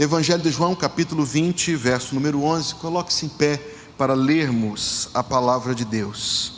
Evangelho 0.00 0.44
de 0.44 0.52
João, 0.52 0.76
capítulo 0.76 1.24
20, 1.24 1.74
verso 1.74 2.14
número 2.14 2.44
11. 2.44 2.76
Coloque-se 2.76 3.26
em 3.26 3.28
pé 3.28 3.56
para 3.98 4.14
lermos 4.14 5.08
a 5.12 5.24
palavra 5.24 5.74
de 5.74 5.84
Deus. 5.84 6.52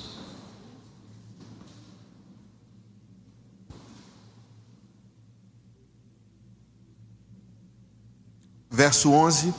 Verso 8.71 9.11
11. 9.11 9.54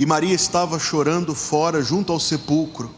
E 0.00 0.04
Maria 0.04 0.34
estava 0.34 0.76
chorando 0.80 1.36
fora, 1.36 1.80
junto 1.82 2.12
ao 2.12 2.18
sepulcro. 2.18 2.92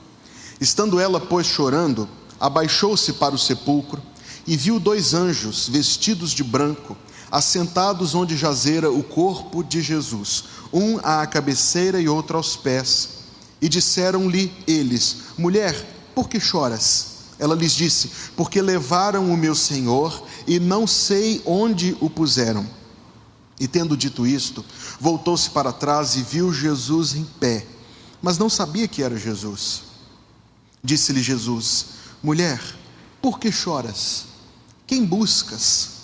Estando 0.58 0.98
ela, 0.98 1.20
pois, 1.20 1.46
chorando, 1.46 2.08
abaixou-se 2.40 3.12
para 3.12 3.34
o 3.34 3.38
sepulcro 3.38 4.02
e 4.46 4.56
viu 4.56 4.80
dois 4.80 5.12
anjos 5.12 5.68
vestidos 5.68 6.30
de 6.30 6.42
branco 6.42 6.96
assentados 7.30 8.14
onde 8.14 8.36
jazera 8.36 8.90
o 8.90 9.02
corpo 9.02 9.62
de 9.62 9.80
Jesus, 9.80 10.44
um 10.72 10.98
à 11.02 11.26
cabeceira 11.26 12.00
e 12.00 12.08
outro 12.08 12.36
aos 12.36 12.56
pés. 12.56 13.08
E 13.60 13.68
disseram-lhe 13.68 14.52
eles: 14.66 15.16
Mulher, 15.38 15.74
por 16.14 16.28
que 16.28 16.40
choras? 16.40 17.06
Ela 17.38 17.54
lhes 17.54 17.72
disse: 17.72 18.10
Porque 18.36 18.60
levaram 18.60 19.30
o 19.30 19.36
meu 19.36 19.54
Senhor 19.54 20.22
e 20.46 20.58
não 20.58 20.86
sei 20.86 21.42
onde 21.44 21.96
o 22.00 22.10
puseram. 22.10 22.66
E 23.58 23.68
tendo 23.68 23.96
dito 23.96 24.26
isto, 24.26 24.64
voltou-se 24.98 25.50
para 25.50 25.72
trás 25.72 26.16
e 26.16 26.22
viu 26.22 26.52
Jesus 26.52 27.14
em 27.14 27.24
pé, 27.24 27.66
mas 28.22 28.38
não 28.38 28.48
sabia 28.48 28.88
que 28.88 29.02
era 29.02 29.18
Jesus. 29.18 29.82
Disse-lhe 30.82 31.22
Jesus: 31.22 31.86
Mulher, 32.22 32.60
por 33.20 33.38
que 33.38 33.52
choras? 33.52 34.24
Quem 34.86 35.04
buscas? 35.04 35.99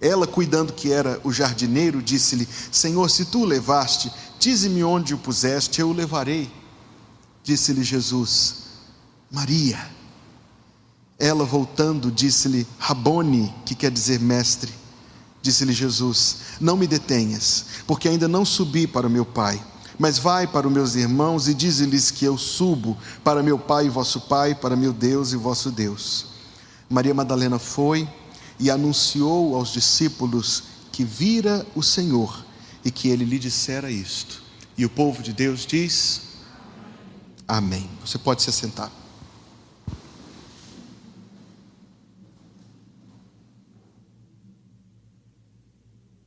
Ela, 0.00 0.26
cuidando 0.26 0.72
que 0.72 0.92
era 0.92 1.20
o 1.24 1.32
jardineiro, 1.32 2.02
disse-lhe: 2.02 2.48
Senhor, 2.70 3.08
se 3.10 3.26
tu 3.26 3.42
o 3.42 3.46
levaste, 3.46 4.12
dize-me 4.38 4.84
onde 4.84 5.14
o 5.14 5.18
puseste, 5.18 5.80
eu 5.80 5.88
o 5.88 5.92
levarei. 5.92 6.50
Disse-lhe 7.42 7.82
Jesus: 7.82 8.56
Maria. 9.30 9.96
Ela, 11.18 11.44
voltando, 11.44 12.10
disse-lhe: 12.10 12.66
Rabone, 12.78 13.54
que 13.64 13.74
quer 13.74 13.90
dizer 13.90 14.20
mestre. 14.20 14.72
Disse-lhe 15.40 15.72
Jesus: 15.72 16.38
Não 16.60 16.76
me 16.76 16.86
detenhas, 16.86 17.66
porque 17.86 18.08
ainda 18.08 18.28
não 18.28 18.44
subi 18.44 18.86
para 18.86 19.06
o 19.06 19.10
meu 19.10 19.24
Pai. 19.24 19.62
Mas 19.98 20.18
vai 20.18 20.46
para 20.46 20.66
os 20.66 20.72
meus 20.72 20.94
irmãos 20.94 21.48
e 21.48 21.54
dize-lhes 21.54 22.10
que 22.10 22.26
eu 22.26 22.36
subo 22.36 22.98
para 23.24 23.42
meu 23.42 23.58
Pai 23.58 23.86
e 23.86 23.90
vosso 23.90 24.20
Pai, 24.22 24.54
para 24.54 24.76
meu 24.76 24.92
Deus 24.92 25.32
e 25.32 25.36
vosso 25.36 25.70
Deus. 25.70 26.26
Maria 26.90 27.14
Madalena 27.14 27.58
foi 27.58 28.06
e 28.58 28.70
anunciou 28.70 29.54
aos 29.54 29.72
discípulos 29.72 30.62
que 30.92 31.04
vira 31.04 31.66
o 31.74 31.82
Senhor 31.82 32.44
e 32.84 32.90
que 32.90 33.08
ele 33.08 33.24
lhe 33.24 33.38
dissera 33.38 33.90
isto. 33.90 34.42
E 34.78 34.84
o 34.84 34.90
povo 34.90 35.22
de 35.22 35.32
Deus 35.32 35.66
diz: 35.66 36.22
Amém. 37.46 37.88
Você 38.04 38.18
pode 38.18 38.42
se 38.42 38.50
assentar. 38.50 38.90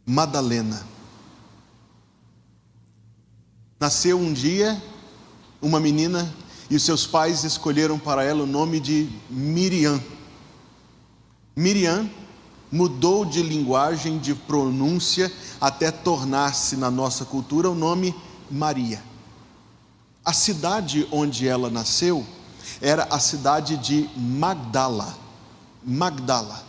Madalena. 0.06 0.88
Nasceu 3.80 4.20
um 4.20 4.34
dia 4.34 4.82
uma 5.62 5.80
menina 5.80 6.34
e 6.70 6.76
os 6.76 6.84
seus 6.84 7.06
pais 7.06 7.44
escolheram 7.44 8.00
para 8.00 8.24
ela 8.24 8.44
o 8.44 8.48
nome 8.48 8.80
de 8.80 9.10
Miriam. 9.30 10.02
Miriam 11.60 12.10
mudou 12.72 13.26
de 13.26 13.44
linguagem, 13.44 14.18
de 14.18 14.34
pronúncia, 14.34 15.30
até 15.60 15.92
tornar-se 15.92 16.78
na 16.78 16.90
nossa 16.90 17.26
cultura 17.26 17.70
o 17.70 17.76
nome 17.76 18.16
Maria. 18.50 19.04
A 20.24 20.32
cidade 20.32 21.06
onde 21.12 21.50
ela 21.50 21.70
nasceu 21.70 22.26
era 22.80 23.04
a 23.12 23.20
cidade 23.20 23.76
de 23.76 24.10
Magdala. 24.16 25.18
Magdala, 25.84 26.64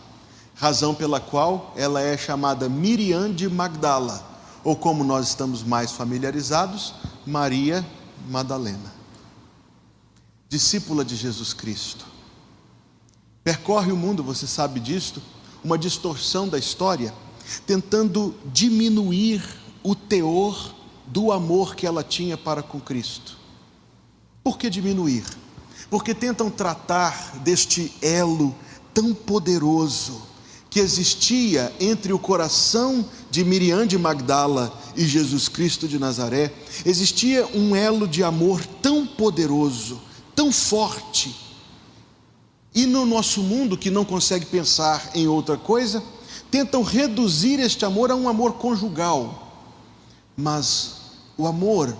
razão 0.55 0.93
pela 0.93 1.21
qual 1.21 1.73
ela 1.77 2.01
é 2.01 2.17
chamada 2.17 2.67
Miriam 2.67 3.31
de 3.31 3.47
Magdala, 3.47 4.21
ou 4.61 4.75
como 4.75 5.05
nós 5.05 5.29
estamos 5.29 5.63
mais 5.63 5.93
familiarizados, 5.93 6.95
Maria 7.25 7.85
Madalena. 8.27 8.91
Discípula 10.49 11.05
de 11.05 11.15
Jesus 11.15 11.53
Cristo 11.53 12.10
Percorre 13.43 13.91
o 13.91 13.97
mundo, 13.97 14.23
você 14.23 14.45
sabe 14.45 14.79
disto, 14.79 15.21
uma 15.63 15.77
distorção 15.77 16.47
da 16.47 16.59
história, 16.59 17.13
tentando 17.65 18.35
diminuir 18.45 19.43
o 19.83 19.95
teor 19.95 20.75
do 21.07 21.31
amor 21.31 21.75
que 21.75 21.87
ela 21.87 22.03
tinha 22.03 22.37
para 22.37 22.61
com 22.61 22.79
Cristo. 22.79 23.37
Por 24.43 24.57
que 24.57 24.69
diminuir? 24.69 25.25
Porque 25.89 26.13
tentam 26.13 26.49
tratar 26.49 27.37
deste 27.39 27.93
elo 28.01 28.55
tão 28.93 29.13
poderoso 29.13 30.21
que 30.69 30.79
existia 30.79 31.73
entre 31.81 32.13
o 32.13 32.19
coração 32.19 33.05
de 33.29 33.43
Miriam 33.43 33.85
de 33.85 33.97
Magdala 33.97 34.73
e 34.95 35.05
Jesus 35.05 35.49
Cristo 35.49 35.85
de 35.85 35.99
Nazaré, 35.99 36.53
existia 36.85 37.45
um 37.53 37.75
elo 37.75 38.07
de 38.07 38.23
amor 38.23 38.65
tão 38.81 39.05
poderoso, 39.05 40.01
tão 40.33 40.49
forte, 40.49 41.35
e 42.73 42.85
no 42.85 43.05
nosso 43.05 43.41
mundo, 43.41 43.77
que 43.77 43.91
não 43.91 44.05
consegue 44.05 44.45
pensar 44.45 45.11
em 45.13 45.27
outra 45.27 45.57
coisa, 45.57 46.01
tentam 46.49 46.83
reduzir 46.83 47.59
este 47.59 47.85
amor 47.85 48.11
a 48.11 48.15
um 48.15 48.29
amor 48.29 48.53
conjugal. 48.53 49.67
Mas 50.37 50.93
o 51.37 51.45
amor 51.45 51.95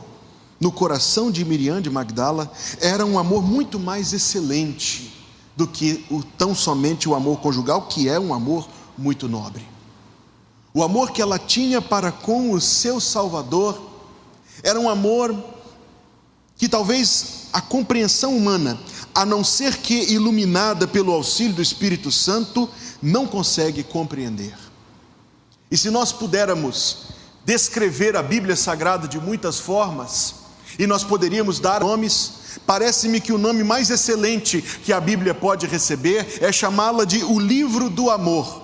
no 0.59 0.71
coração 0.71 1.29
de 1.29 1.43
Miriam 1.43 1.81
de 1.81 1.89
Magdala 1.89 2.51
era 2.79 3.05
um 3.05 3.19
amor 3.19 3.43
muito 3.43 3.79
mais 3.79 4.13
excelente 4.13 5.11
do 5.55 5.67
que 5.67 6.05
o 6.09 6.23
tão 6.23 6.55
somente 6.55 7.09
o 7.09 7.15
amor 7.15 7.39
conjugal, 7.39 7.83
que 7.83 8.07
é 8.07 8.19
um 8.19 8.33
amor 8.33 8.67
muito 8.97 9.27
nobre. 9.27 9.65
O 10.73 10.83
amor 10.83 11.11
que 11.11 11.21
ela 11.21 11.37
tinha 11.37 11.81
para 11.81 12.11
com 12.11 12.51
o 12.51 12.61
seu 12.61 13.01
Salvador 13.01 13.89
era 14.63 14.79
um 14.79 14.89
amor 14.89 15.35
que 16.55 16.69
talvez 16.69 17.47
a 17.51 17.59
compreensão 17.59 18.37
humana 18.37 18.79
a 19.13 19.25
não 19.25 19.43
ser 19.43 19.77
que 19.77 20.13
iluminada 20.13 20.87
pelo 20.87 21.11
auxílio 21.11 21.53
do 21.53 21.61
Espírito 21.61 22.11
Santo, 22.11 22.69
não 23.01 23.27
consegue 23.27 23.83
compreender. 23.83 24.53
E 25.69 25.77
se 25.77 25.89
nós 25.89 26.11
pudéssemos 26.11 27.11
descrever 27.45 28.15
a 28.15 28.23
Bíblia 28.23 28.55
Sagrada 28.55 29.07
de 29.07 29.19
muitas 29.19 29.59
formas, 29.59 30.35
e 30.77 30.87
nós 30.87 31.03
poderíamos 31.03 31.59
dar 31.59 31.81
nomes, 31.81 32.33
parece-me 32.65 33.19
que 33.19 33.33
o 33.33 33.37
nome 33.37 33.63
mais 33.63 33.89
excelente 33.89 34.61
que 34.61 34.93
a 34.93 34.99
Bíblia 34.99 35.33
pode 35.33 35.67
receber 35.67 36.39
é 36.41 36.51
chamá-la 36.51 37.05
de 37.05 37.23
o 37.23 37.39
livro 37.39 37.89
do 37.89 38.09
amor. 38.09 38.61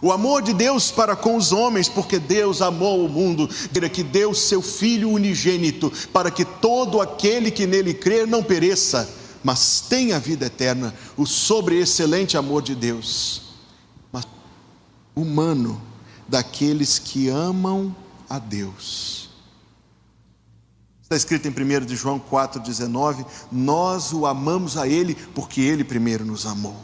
O 0.00 0.10
amor 0.10 0.42
de 0.42 0.52
Deus 0.52 0.90
para 0.90 1.14
com 1.14 1.36
os 1.36 1.52
homens, 1.52 1.88
porque 1.88 2.18
Deus 2.18 2.60
amou 2.60 3.04
o 3.04 3.08
mundo, 3.08 3.48
que 3.92 4.02
deu 4.02 4.34
seu 4.34 4.60
Filho 4.60 5.10
unigênito, 5.10 5.92
para 6.12 6.30
que 6.30 6.44
todo 6.44 7.00
aquele 7.00 7.52
que 7.52 7.66
nele 7.66 7.94
crer 7.94 8.26
não 8.26 8.42
pereça, 8.42 9.08
mas 9.42 9.80
tem 9.80 10.12
a 10.12 10.18
vida 10.18 10.46
eterna, 10.46 10.94
o 11.16 11.26
sobreexcelente 11.26 12.36
amor 12.36 12.62
de 12.62 12.74
Deus, 12.74 13.42
mas 14.12 14.26
humano 15.14 15.80
daqueles 16.28 16.98
que 16.98 17.28
amam 17.28 17.94
a 18.28 18.38
Deus. 18.38 19.30
Está 21.02 21.16
escrito 21.16 21.46
em 21.46 21.50
1 21.50 21.84
de 21.84 21.94
João 21.94 22.18
4,19: 22.18 23.26
Nós 23.50 24.12
o 24.12 24.24
amamos 24.24 24.78
a 24.78 24.88
Ele 24.88 25.14
porque 25.34 25.60
Ele 25.60 25.84
primeiro 25.84 26.24
nos 26.24 26.46
amou. 26.46 26.76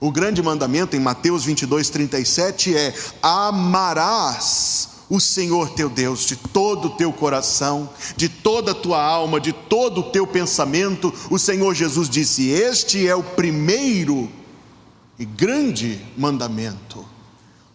O 0.00 0.10
grande 0.10 0.42
mandamento 0.42 0.96
em 0.96 1.00
Mateus 1.00 1.44
22, 1.44 1.90
37 1.90 2.74
é: 2.74 2.94
Amarás 3.22 4.91
o 5.12 5.20
Senhor 5.20 5.68
teu 5.74 5.90
Deus 5.90 6.24
de 6.24 6.36
todo 6.36 6.86
o 6.86 6.90
teu 6.92 7.12
coração, 7.12 7.90
de 8.16 8.30
toda 8.30 8.70
a 8.70 8.74
tua 8.74 9.04
alma, 9.04 9.38
de 9.38 9.52
todo 9.52 10.00
o 10.00 10.10
teu 10.10 10.26
pensamento. 10.26 11.12
O 11.28 11.38
Senhor 11.38 11.74
Jesus 11.74 12.08
disse: 12.08 12.48
Este 12.48 13.06
é 13.06 13.14
o 13.14 13.22
primeiro 13.22 14.32
e 15.18 15.26
grande 15.26 16.00
mandamento. 16.16 17.04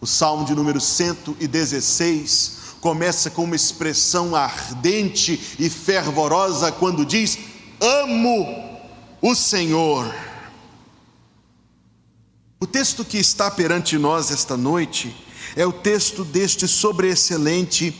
O 0.00 0.06
Salmo 0.06 0.44
de 0.44 0.52
número 0.52 0.80
116 0.80 2.58
começa 2.80 3.30
com 3.30 3.44
uma 3.44 3.54
expressão 3.54 4.34
ardente 4.34 5.40
e 5.60 5.70
fervorosa 5.70 6.72
quando 6.72 7.06
diz: 7.06 7.38
Amo 7.80 8.80
o 9.22 9.32
Senhor. 9.36 10.12
O 12.58 12.66
texto 12.66 13.04
que 13.04 13.16
está 13.16 13.48
perante 13.48 13.96
nós 13.96 14.32
esta 14.32 14.56
noite 14.56 15.27
é 15.58 15.66
o 15.66 15.72
texto 15.72 16.24
deste 16.24 16.68
sobreexcelente, 16.68 17.92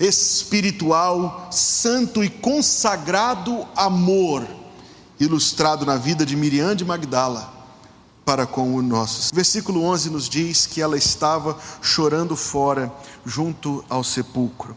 espiritual, 0.00 1.50
santo 1.52 2.24
e 2.24 2.30
consagrado 2.30 3.68
amor, 3.76 4.48
ilustrado 5.20 5.84
na 5.84 5.98
vida 5.98 6.24
de 6.24 6.34
Miriam 6.34 6.74
de 6.74 6.86
Magdala, 6.86 7.52
para 8.24 8.46
com 8.46 8.74
o 8.74 8.80
nosso. 8.80 9.34
Versículo 9.34 9.82
11 9.82 10.08
nos 10.08 10.26
diz 10.26 10.64
que 10.64 10.80
ela 10.80 10.96
estava 10.96 11.58
chorando 11.82 12.34
fora, 12.34 12.90
junto 13.26 13.84
ao 13.90 14.02
sepulcro. 14.02 14.74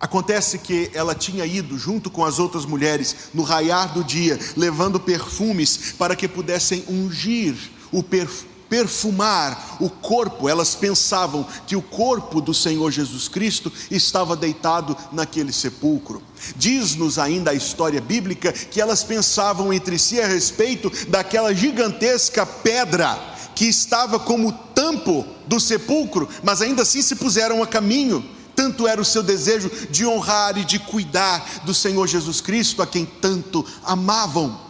Acontece 0.00 0.58
que 0.58 0.90
ela 0.92 1.14
tinha 1.14 1.46
ido 1.46 1.78
junto 1.78 2.10
com 2.10 2.24
as 2.24 2.40
outras 2.40 2.66
mulheres 2.66 3.30
no 3.32 3.44
raiar 3.44 3.94
do 3.94 4.02
dia, 4.02 4.40
levando 4.56 4.98
perfumes 4.98 5.94
para 5.96 6.16
que 6.16 6.26
pudessem 6.26 6.84
ungir 6.88 7.54
o 7.92 8.02
perfume 8.02 8.53
perfumar 8.74 9.76
o 9.78 9.88
corpo, 9.88 10.48
elas 10.48 10.74
pensavam 10.74 11.46
que 11.64 11.76
o 11.76 11.82
corpo 11.82 12.40
do 12.40 12.52
Senhor 12.52 12.90
Jesus 12.90 13.28
Cristo 13.28 13.72
estava 13.88 14.34
deitado 14.34 14.96
naquele 15.12 15.52
sepulcro. 15.52 16.20
Diz-nos 16.56 17.16
ainda 17.16 17.52
a 17.52 17.54
história 17.54 18.00
bíblica 18.00 18.50
que 18.50 18.80
elas 18.80 19.04
pensavam 19.04 19.72
entre 19.72 19.96
si 19.96 20.20
a 20.20 20.26
respeito 20.26 20.90
daquela 21.06 21.54
gigantesca 21.54 22.44
pedra 22.44 23.16
que 23.54 23.66
estava 23.66 24.18
como 24.18 24.50
tampo 24.74 25.24
do 25.46 25.60
sepulcro, 25.60 26.28
mas 26.42 26.60
ainda 26.60 26.82
assim 26.82 27.00
se 27.00 27.14
puseram 27.14 27.62
a 27.62 27.68
caminho. 27.68 28.28
Tanto 28.56 28.88
era 28.88 29.00
o 29.00 29.04
seu 29.04 29.22
desejo 29.22 29.70
de 29.88 30.04
honrar 30.04 30.58
e 30.58 30.64
de 30.64 30.80
cuidar 30.80 31.62
do 31.64 31.72
Senhor 31.72 32.08
Jesus 32.08 32.40
Cristo, 32.40 32.82
a 32.82 32.86
quem 32.88 33.04
tanto 33.06 33.64
amavam. 33.84 34.63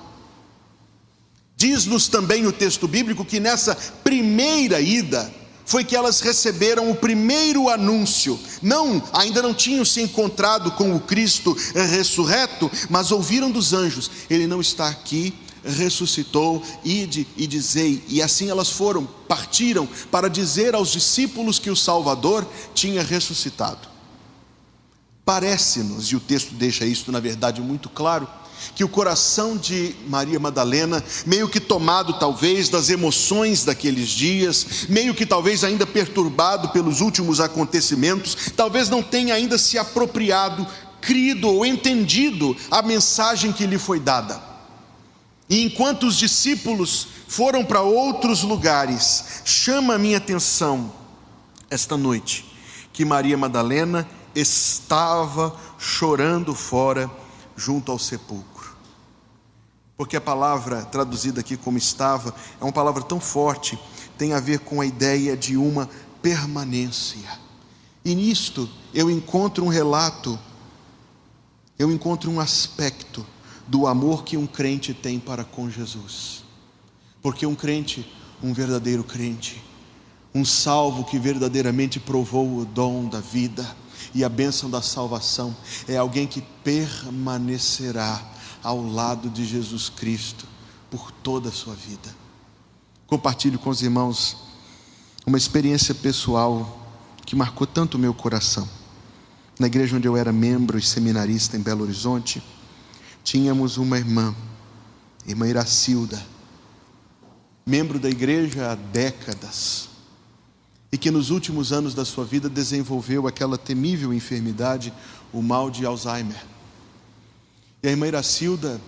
Diz-nos 1.65 2.09
também 2.09 2.47
o 2.47 2.53
texto 2.53 2.87
bíblico 2.87 3.25
que 3.25 3.41
nessa 3.41 3.75
primeira 3.75 4.83
ida 4.83 5.33
foi 5.65 5.83
que 5.83 5.97
elas 5.97 6.21
receberam 6.21 6.91
o 6.91 6.95
primeiro 6.95 7.71
anúncio. 7.71 8.39
Não, 8.61 9.03
ainda 9.15 9.41
não 9.41 9.55
tinham 9.55 9.83
se 9.83 10.03
encontrado 10.03 10.73
com 10.73 10.95
o 10.95 11.01
Cristo 11.01 11.57
ressurreto, 11.91 12.71
mas 12.91 13.11
ouviram 13.11 13.51
dos 13.51 13.73
anjos: 13.73 14.11
Ele 14.29 14.47
não 14.47 14.61
está 14.61 14.89
aqui, 14.89 15.33
ressuscitou, 15.65 16.63
ide 16.85 17.27
e 17.35 17.47
dizei. 17.47 18.05
E 18.09 18.21
assim 18.21 18.51
elas 18.51 18.69
foram, 18.69 19.07
partiram 19.27 19.89
para 20.11 20.29
dizer 20.29 20.75
aos 20.75 20.93
discípulos 20.93 21.59
que 21.59 21.71
o 21.71 21.77
Salvador 21.77 22.47
tinha 22.75 23.03
ressuscitado. 23.03 23.89
Parece-nos, 25.25 26.09
e 26.09 26.17
o 26.17 26.21
texto 26.21 26.53
deixa 26.53 26.85
isso 26.85 27.11
na 27.11 27.21
verdade 27.21 27.63
muito 27.63 27.89
claro, 27.89 28.29
que 28.75 28.85
o 28.85 28.89
coração 28.89 29.57
de 29.57 29.95
Maria 30.09 30.39
Madalena, 30.39 31.03
meio 31.27 31.49
que 31.49 31.61
tomado 31.61 32.19
talvez 32.19 32.69
das 32.69 32.91
emoções 32.91 33.65
daqueles 33.65 34.09
dias, 34.09 34.87
meio 34.89 35.15
que 35.15 35.27
talvez 35.27 35.65
ainda 35.65 35.87
perturbado 35.87 36.71
pelos 36.71 37.01
últimos 37.01 37.41
acontecimentos, 37.41 38.53
talvez 38.57 38.89
não 38.89 39.03
tenha 39.03 39.35
ainda 39.35 39.59
se 39.59 39.79
apropriado, 39.79 40.67
crido 41.01 41.49
ou 41.49 41.65
entendido 41.65 42.57
a 42.71 42.83
mensagem 42.83 43.53
que 43.53 43.67
lhe 43.67 43.79
foi 43.79 44.01
dada. 44.01 44.43
E 45.49 45.63
enquanto 45.63 46.07
os 46.07 46.17
discípulos 46.17 47.09
foram 47.29 47.65
para 47.65 47.83
outros 47.83 48.43
lugares, 48.43 49.43
chama 49.45 49.95
a 49.95 49.99
minha 49.99 50.19
atenção 50.19 50.93
esta 51.71 51.97
noite 51.97 52.45
que 52.93 53.05
Maria 53.05 53.37
Madalena 53.37 54.09
estava 54.35 55.55
chorando 55.79 56.55
fora 56.55 57.11
junto 57.57 57.93
ao 57.93 57.99
sepulcro. 57.99 58.75
Porque 59.97 60.17
a 60.17 60.21
palavra 60.21 60.85
traduzida 60.85 61.41
aqui 61.41 61.57
como 61.57 61.79
estava 61.79 62.35
é 62.61 62.65
uma 62.65 62.73
palavra 62.73 63.03
tão 63.03 63.21
forte, 63.21 63.79
tem 64.19 64.33
a 64.33 64.41
ver 64.41 64.61
com 64.61 64.81
a 64.81 64.87
ideia 64.87 65.37
de 65.37 65.57
uma 65.57 65.89
permanência. 66.21 67.29
E 68.05 68.15
nisto 68.15 68.69
eu 68.93 69.11
encontro 69.11 69.65
um 69.65 69.69
relato, 69.69 70.39
eu 71.79 71.91
encontro 71.91 72.31
um 72.31 72.41
aspecto 72.41 73.25
do 73.67 73.87
amor 73.87 74.25
que 74.25 74.37
um 74.37 74.47
crente 74.47 74.93
tem 74.93 75.19
para 75.19 75.45
com 75.45 75.71
Jesus. 75.71 76.45
Porque 77.23 77.47
um 77.47 77.55
crente, 77.55 78.11
um 78.43 78.53
verdadeiro 78.53 79.03
crente, 79.03 79.63
um 80.35 80.45
salvo 80.45 81.05
que 81.05 81.19
verdadeiramente 81.19 82.01
provou 82.01 82.59
o 82.59 82.65
dom 82.65 83.09
da 83.09 83.21
vida, 83.21 83.65
e 84.15 84.25
a 84.25 84.29
bênção 84.29 84.71
da 84.71 84.83
salvação 84.83 85.55
é 85.89 85.97
alguém 85.97 86.27
que 86.27 86.41
permanecerá 86.63 88.23
ao 88.63 88.83
lado 88.83 89.29
de 89.29 89.45
Jesus 89.45 89.89
Cristo 89.89 90.47
por 90.91 91.11
toda 91.11 91.49
a 91.49 91.53
sua 91.53 91.75
vida. 91.75 92.15
Compartilho 93.07 93.59
com 93.59 93.71
os 93.71 93.83
irmãos 93.83 94.37
uma 95.27 95.39
experiência 95.39 95.95
pessoal 95.95 96.81
que 97.25 97.37
marcou 97.37 97.67
tanto 97.67 97.97
o 97.97 98.01
meu 98.01 98.15
coração. 98.15 98.69
Na 99.59 99.67
igreja 99.67 99.97
onde 99.97 100.09
eu 100.09 100.17
era 100.17 100.33
membro 100.33 100.79
e 100.79 100.83
seminarista 100.83 101.57
em 101.57 101.61
Belo 101.61 101.85
Horizonte, 101.85 102.43
tínhamos 103.23 103.77
uma 103.77 103.99
irmã, 103.99 104.35
irmã 105.27 105.49
Iracilda, 105.49 106.21
membro 107.65 107.99
da 107.99 108.11
igreja 108.11 108.73
há 108.73 108.75
décadas 108.75 109.94
e 110.95 110.97
que 110.97 111.11
nos 111.11 111.31
últimos 111.31 111.73
anos 111.73 111.93
da 111.93 112.05
sua 112.05 112.25
vida 112.25 112.49
desenvolveu 112.49 113.27
aquela 113.27 113.59
temível 113.59 114.15
enfermidade, 114.15 114.95
o 115.33 115.43
mal 115.43 115.69
de 115.69 115.85
Alzheimer. 115.85 116.41
E 117.83 117.89
a 117.89 117.91
irmã 117.91 118.07
Iracilda, 118.07 118.81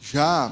já 0.00 0.50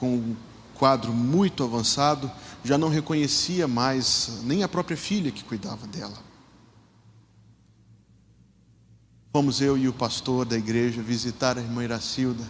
com 0.00 0.16
um 0.16 0.36
quadro 0.74 1.12
muito 1.12 1.62
avançado, 1.62 2.28
já 2.64 2.76
não 2.76 2.88
reconhecia 2.88 3.68
mais 3.68 4.40
nem 4.42 4.64
a 4.64 4.68
própria 4.68 4.96
filha 4.96 5.30
que 5.30 5.44
cuidava 5.44 5.86
dela. 5.86 6.18
Fomos 9.32 9.60
eu 9.60 9.78
e 9.78 9.86
o 9.86 9.92
pastor 9.92 10.44
da 10.44 10.58
igreja 10.58 11.00
visitar 11.00 11.56
a 11.56 11.60
irmã 11.60 11.84
Iracilda 11.84 12.42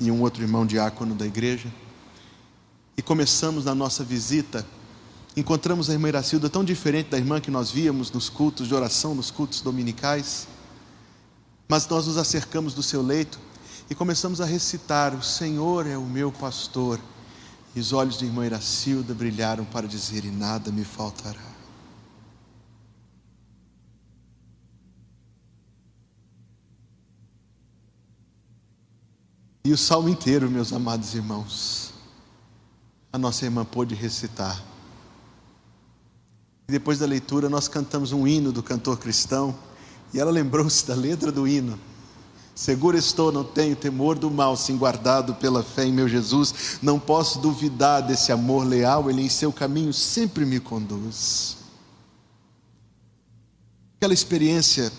e 0.00 0.10
um 0.10 0.20
outro 0.20 0.42
irmão 0.42 0.66
diácono 0.66 1.14
da 1.14 1.26
igreja. 1.26 1.72
E 2.96 3.02
começamos 3.02 3.66
na 3.66 3.72
nossa 3.72 4.02
visita 4.02 4.66
encontramos 5.36 5.88
a 5.88 5.92
irmã 5.92 6.08
Iracilda 6.08 6.48
tão 6.48 6.64
diferente 6.64 7.10
da 7.10 7.18
irmã 7.18 7.40
que 7.40 7.50
nós 7.50 7.70
víamos 7.70 8.10
nos 8.10 8.28
cultos 8.28 8.68
de 8.68 8.74
oração, 8.74 9.14
nos 9.14 9.30
cultos 9.30 9.60
dominicais. 9.60 10.46
Mas 11.68 11.86
nós 11.88 12.06
nos 12.06 12.18
acercamos 12.18 12.74
do 12.74 12.82
seu 12.82 13.00
leito 13.02 13.38
e 13.88 13.94
começamos 13.94 14.40
a 14.40 14.44
recitar: 14.44 15.14
O 15.14 15.22
Senhor 15.22 15.86
é 15.86 15.96
o 15.96 16.04
meu 16.04 16.30
pastor. 16.30 17.00
E 17.74 17.80
os 17.80 17.94
olhos 17.94 18.18
de 18.18 18.26
irmã 18.26 18.44
Iracilda 18.44 19.14
brilharam 19.14 19.64
para 19.64 19.88
dizer: 19.88 20.24
E 20.24 20.30
nada 20.30 20.70
me 20.70 20.84
faltará. 20.84 21.40
E 29.64 29.72
o 29.72 29.78
salmo 29.78 30.08
inteiro, 30.08 30.50
meus 30.50 30.72
amados 30.72 31.14
irmãos, 31.14 31.94
a 33.12 33.16
nossa 33.16 33.44
irmã 33.44 33.64
pôde 33.64 33.94
recitar 33.94 34.71
depois 36.72 36.98
da 36.98 37.06
leitura, 37.06 37.48
nós 37.48 37.68
cantamos 37.68 38.12
um 38.12 38.26
hino 38.26 38.50
do 38.50 38.62
cantor 38.62 38.98
cristão, 38.98 39.54
e 40.12 40.18
ela 40.18 40.30
lembrou-se 40.30 40.86
da 40.86 40.94
letra 40.94 41.30
do 41.30 41.46
hino. 41.46 41.78
Seguro 42.54 42.96
estou, 42.96 43.30
não 43.30 43.44
tenho 43.44 43.76
temor 43.76 44.18
do 44.18 44.30
mal, 44.30 44.56
sim 44.56 44.76
guardado 44.76 45.34
pela 45.34 45.62
fé 45.62 45.84
em 45.84 45.92
meu 45.92 46.08
Jesus. 46.08 46.78
Não 46.82 46.98
posso 46.98 47.38
duvidar 47.38 48.02
desse 48.02 48.32
amor 48.32 48.66
leal, 48.66 49.08
ele 49.08 49.22
em 49.22 49.28
seu 49.28 49.52
caminho 49.52 49.92
sempre 49.92 50.44
me 50.44 50.60
conduz. 50.60 51.56
Aquela 53.96 54.12
experiência, 54.12 54.92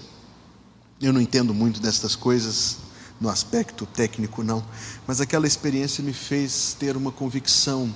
eu 1.02 1.12
não 1.12 1.22
entendo 1.22 1.54
muito 1.54 1.80
destas 1.80 2.16
coisas, 2.16 2.78
no 3.20 3.30
aspecto 3.30 3.86
técnico 3.86 4.44
não, 4.44 4.64
mas 5.06 5.22
aquela 5.22 5.48
experiência 5.48 6.04
me 6.04 6.14
fez 6.14 6.76
ter 6.80 6.98
uma 6.98 7.12
convicção 7.12 7.94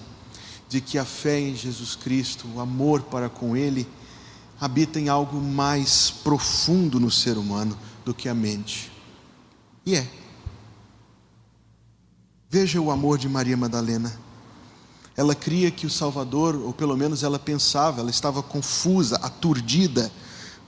de 0.70 0.82
que 0.82 0.98
a 0.98 1.06
fé 1.06 1.40
em 1.40 1.56
Jesus 1.56 1.96
Cristo, 1.96 2.48
o 2.56 2.60
amor 2.60 3.04
para 3.04 3.30
com 3.30 3.56
Ele, 3.56 3.88
habita 4.60 5.00
em 5.00 5.08
algo 5.08 5.40
mais 5.40 6.10
profundo 6.10 7.00
no 7.00 7.12
ser 7.12 7.38
humano 7.38 7.78
do 8.04 8.14
que 8.14 8.28
a 8.28 8.34
mente. 8.34 8.92
E 9.86 9.96
é. 9.96 10.08
Veja 12.50 12.82
o 12.82 12.92
amor 12.92 13.18
de 13.18 13.30
Maria 13.30 13.56
Madalena. 13.56 14.18
Ela 15.16 15.34
cria 15.34 15.72
que 15.72 15.86
o 15.86 15.90
Salvador, 15.90 16.56
ou 16.56 16.74
pelo 16.74 16.96
menos 16.96 17.24
ela 17.24 17.40
pensava, 17.40 18.02
ela 18.02 18.10
estava 18.10 18.44
confusa, 18.44 19.18
aturdida, 19.18 20.12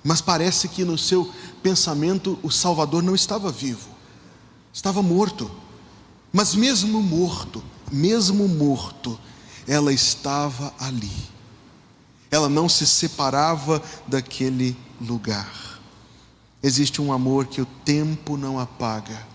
mas 0.04 0.22
parece 0.22 0.68
que 0.68 0.84
no 0.84 0.98
seu 0.98 1.32
pensamento 1.62 2.40
o 2.42 2.50
Salvador 2.50 3.04
não 3.04 3.14
estava 3.14 3.52
vivo, 3.52 3.90
estava 4.74 5.02
morto. 5.02 5.50
Mas 6.32 6.56
mesmo 6.56 7.02
morto, 7.02 7.64
mesmo 7.92 8.48
morto, 8.48 9.20
ela 9.70 9.94
estava 9.94 10.74
ali. 10.80 11.12
Ela 12.32 12.50
não 12.50 12.68
se 12.68 12.88
separava 12.88 13.80
daquele 14.08 14.76
lugar. 15.00 15.80
Existe 16.64 17.00
um 17.00 17.14
amor 17.14 17.46
que 17.46 17.62
o 17.62 17.68
tempo 17.68 18.36
não 18.36 18.60
apaga. 18.60 19.28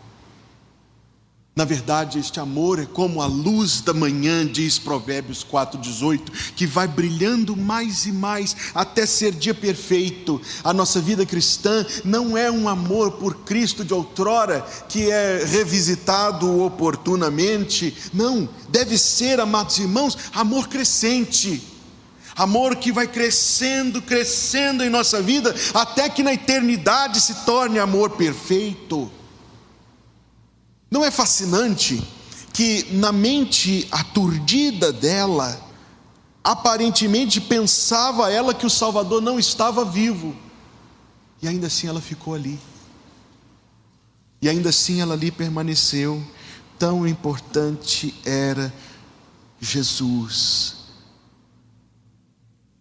Na 1.57 1.65
verdade, 1.65 2.19
este 2.19 2.41
amor 2.41 2.81
é 2.81 2.85
como 2.85 3.23
a 3.23 3.27
luz 3.27 3.81
da 3.81 3.95
manhã, 3.95 4.45
diz 4.45 4.77
Provérbios 4.77 5.47
4,18, 5.49 6.53
que 6.57 6.67
vai 6.67 6.89
brilhando 6.89 7.57
mais 7.57 8.07
e 8.07 8.13
mais 8.13 8.57
até 8.75 9.07
ser 9.07 9.31
dia 9.31 9.55
perfeito. 9.55 10.43
A 10.65 10.73
nossa 10.73 11.01
vida 11.01 11.25
cristã 11.25 11.87
não 12.05 12.37
é 12.37 12.51
um 12.51 12.69
amor 12.69 13.13
por 13.13 13.45
Cristo 13.45 13.85
de 13.85 13.95
outrora, 13.95 14.67
que 14.89 15.09
é 15.09 15.45
revisitado 15.45 16.61
oportunamente. 16.61 17.97
Não, 18.13 18.49
deve 18.69 18.99
ser, 18.99 19.39
amados 19.39 19.79
irmãos, 19.79 20.19
amor 20.35 20.67
crescente. 20.67 21.63
Amor 22.35 22.75
que 22.75 22.91
vai 22.91 23.07
crescendo, 23.07 24.03
crescendo 24.03 24.83
em 24.83 24.91
nossa 24.91 25.23
vida, 25.23 25.55
até 25.73 26.09
que 26.09 26.25
na 26.25 26.35
eternidade 26.35 27.21
se 27.21 27.33
torne 27.45 27.79
amor 27.79 28.11
perfeito. 28.11 29.09
Não 30.95 31.05
é 31.05 31.11
fascinante 31.11 32.01
que 32.53 32.87
na 32.93 33.11
mente 33.11 33.89
aturdida 33.91 34.93
dela, 34.93 35.61
aparentemente 36.45 37.41
pensava 37.41 38.31
ela 38.31 38.55
que 38.55 38.65
o 38.65 38.71
Salvador 38.71 39.21
não 39.21 39.37
estava 39.37 39.85
vivo, 39.85 40.37
e 41.43 41.49
ainda 41.49 41.67
assim 41.67 41.89
ela 41.89 42.01
ficou 42.01 42.33
ali, 42.33 42.61
e 44.41 44.49
ainda 44.49 44.69
assim 44.69 45.01
ela 45.01 45.15
ali 45.15 45.33
permaneceu. 45.33 46.25
Tão 46.79 47.05
importante 47.05 48.15
era 48.25 48.73
Jesus 49.61 50.77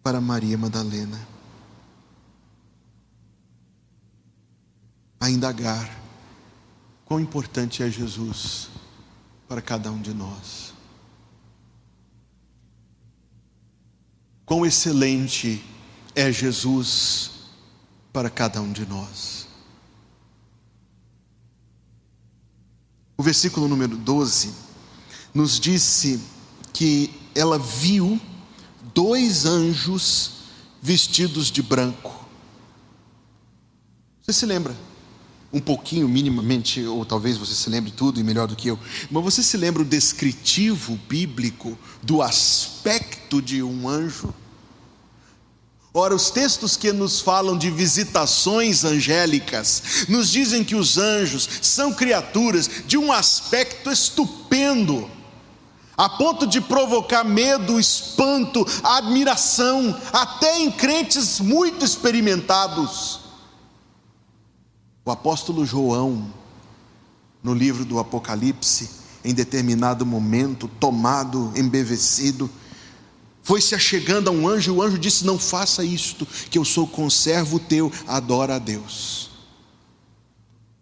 para 0.04 0.20
Maria 0.20 0.56
Madalena. 0.56 1.20
A 5.18 5.28
indagar 5.28 6.03
Quão 7.14 7.22
importante 7.22 7.80
é 7.80 7.88
Jesus 7.88 8.70
para 9.46 9.62
cada 9.62 9.88
um 9.88 10.02
de 10.02 10.12
nós. 10.12 10.74
Quão 14.44 14.66
excelente 14.66 15.64
é 16.12 16.32
Jesus 16.32 17.30
para 18.12 18.28
cada 18.28 18.60
um 18.60 18.72
de 18.72 18.84
nós. 18.84 19.46
O 23.16 23.22
versículo 23.22 23.68
número 23.68 23.96
12 23.96 24.52
nos 25.32 25.60
disse 25.60 26.20
que 26.72 27.14
ela 27.32 27.60
viu 27.60 28.20
dois 28.92 29.46
anjos 29.46 30.32
vestidos 30.82 31.48
de 31.48 31.62
branco. 31.62 32.26
Você 34.20 34.32
se 34.32 34.44
lembra? 34.44 34.74
Um 35.54 35.60
pouquinho, 35.60 36.08
minimamente, 36.08 36.84
ou 36.84 37.04
talvez 37.04 37.36
você 37.36 37.54
se 37.54 37.70
lembre 37.70 37.92
tudo 37.92 38.18
e 38.18 38.24
melhor 38.24 38.48
do 38.48 38.56
que 38.56 38.66
eu, 38.66 38.78
mas 39.08 39.22
você 39.22 39.40
se 39.40 39.56
lembra 39.56 39.82
o 39.82 39.84
descritivo 39.84 40.98
bíblico 41.08 41.78
do 42.02 42.20
aspecto 42.20 43.40
de 43.40 43.62
um 43.62 43.88
anjo? 43.88 44.34
Ora, 45.96 46.12
os 46.12 46.28
textos 46.28 46.76
que 46.76 46.90
nos 46.92 47.20
falam 47.20 47.56
de 47.56 47.70
visitações 47.70 48.84
angélicas 48.84 50.06
nos 50.08 50.28
dizem 50.28 50.64
que 50.64 50.74
os 50.74 50.98
anjos 50.98 51.48
são 51.62 51.92
criaturas 51.92 52.68
de 52.84 52.98
um 52.98 53.12
aspecto 53.12 53.88
estupendo, 53.92 55.08
a 55.96 56.08
ponto 56.08 56.48
de 56.48 56.60
provocar 56.60 57.22
medo, 57.22 57.78
espanto, 57.78 58.66
admiração, 58.82 59.96
até 60.12 60.58
em 60.58 60.72
crentes 60.72 61.38
muito 61.38 61.84
experimentados. 61.84 63.23
O 65.04 65.10
apóstolo 65.10 65.66
João, 65.66 66.32
no 67.42 67.52
livro 67.52 67.84
do 67.84 67.98
Apocalipse, 67.98 68.88
em 69.22 69.34
determinado 69.34 70.06
momento, 70.06 70.66
tomado, 70.80 71.52
embevecido, 71.54 72.50
foi 73.42 73.60
se 73.60 73.74
achegando 73.74 74.30
a 74.30 74.32
um 74.32 74.48
anjo, 74.48 74.72
e 74.72 74.76
o 74.76 74.82
anjo 74.82 74.98
disse: 74.98 75.26
Não 75.26 75.38
faça 75.38 75.84
isto, 75.84 76.26
que 76.50 76.58
eu 76.58 76.64
sou 76.64 76.86
conservo 76.86 77.58
teu, 77.58 77.92
adora 78.06 78.56
a 78.56 78.58
Deus. 78.58 79.30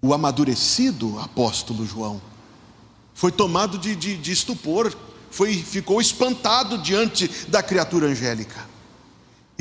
O 0.01 0.15
amadurecido 0.15 1.19
apóstolo 1.19 1.85
João 1.85 2.23
foi 3.15 3.33
tomado 3.33 3.77
de, 3.77 3.97
de, 3.97 4.17
de 4.17 4.31
estupor, 4.31 4.97
foi, 5.31 5.55
ficou 5.55 6.01
espantado 6.01 6.79
diante 6.79 7.29
da 7.49 7.63
criatura 7.63 8.07
angélica. 8.07 8.72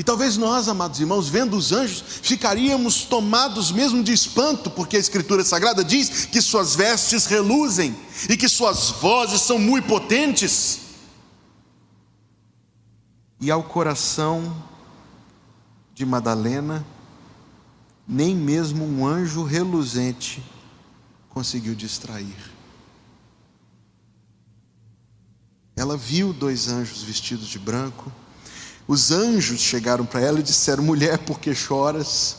E 0.02 0.04
talvez 0.04 0.36
nós, 0.36 0.66
amados 0.66 0.98
irmãos, 0.98 1.28
vendo 1.28 1.56
os 1.56 1.70
anjos, 1.70 2.02
ficaríamos 2.22 3.04
tomados 3.04 3.70
mesmo 3.70 4.02
de 4.02 4.12
espanto, 4.12 4.68
porque 4.68 4.96
a 4.96 4.98
Escritura 4.98 5.44
Sagrada 5.44 5.84
diz 5.84 6.26
que 6.26 6.42
suas 6.42 6.74
vestes 6.74 7.24
reluzem 7.26 7.94
e 8.28 8.36
que 8.36 8.48
suas 8.48 8.90
vozes 8.90 9.42
são 9.42 9.60
muito 9.60 9.86
potentes. 9.86 10.80
E 13.40 13.48
ao 13.48 13.62
coração 13.62 14.52
de 15.94 16.04
Madalena, 16.04 16.84
nem 18.04 18.34
mesmo 18.34 18.84
um 18.84 19.06
anjo 19.06 19.44
reluzente 19.44 20.42
conseguiu 21.28 21.76
distrair. 21.76 22.50
Ela 25.76 25.96
viu 25.96 26.32
dois 26.32 26.66
anjos 26.66 27.04
vestidos 27.04 27.46
de 27.46 27.60
branco 27.60 28.10
os 28.92 29.10
anjos 29.10 29.60
chegaram 29.60 30.04
para 30.04 30.20
ela 30.20 30.40
e 30.40 30.42
disseram: 30.42 30.84
Mulher, 30.84 31.18
por 31.18 31.40
que 31.40 31.54
choras? 31.54 32.36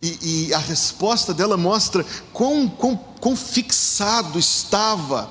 E, 0.00 0.46
e, 0.48 0.54
a 0.54 0.58
resposta 0.58 1.34
dela 1.34 1.56
mostra 1.56 2.04
quão, 2.32 2.68
quão, 2.68 2.96
quão 2.96 3.36
fixado 3.36 4.38
estava 4.38 5.30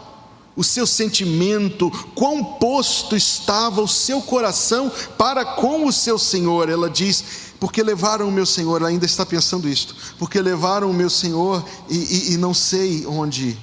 o 0.55 0.63
seu 0.63 0.88
sentimento, 0.88 1.91
quão 2.13 2.43
posto 2.43 3.15
estava 3.15 3.81
o 3.81 3.88
seu 3.88 4.22
coração 4.22 4.91
para 5.17 5.45
com 5.45 5.86
o 5.86 5.93
seu 5.93 6.19
Senhor. 6.19 6.69
Ela 6.69 6.89
diz: 6.89 7.24
Porque 7.60 7.81
levaram 7.81 8.27
o 8.27 8.31
meu 8.31 8.45
Senhor, 8.45 8.77
ela 8.81 8.89
ainda 8.89 9.05
está 9.05 9.25
pensando 9.25 9.67
isto, 9.67 9.95
porque 10.19 10.39
levaram 10.39 10.91
o 10.91 10.93
meu 10.93 11.10
Senhor 11.10 11.65
e, 11.89 11.98
e, 11.98 12.34
e 12.34 12.38
não 12.38 12.53
sei 12.53 13.05
onde 13.07 13.57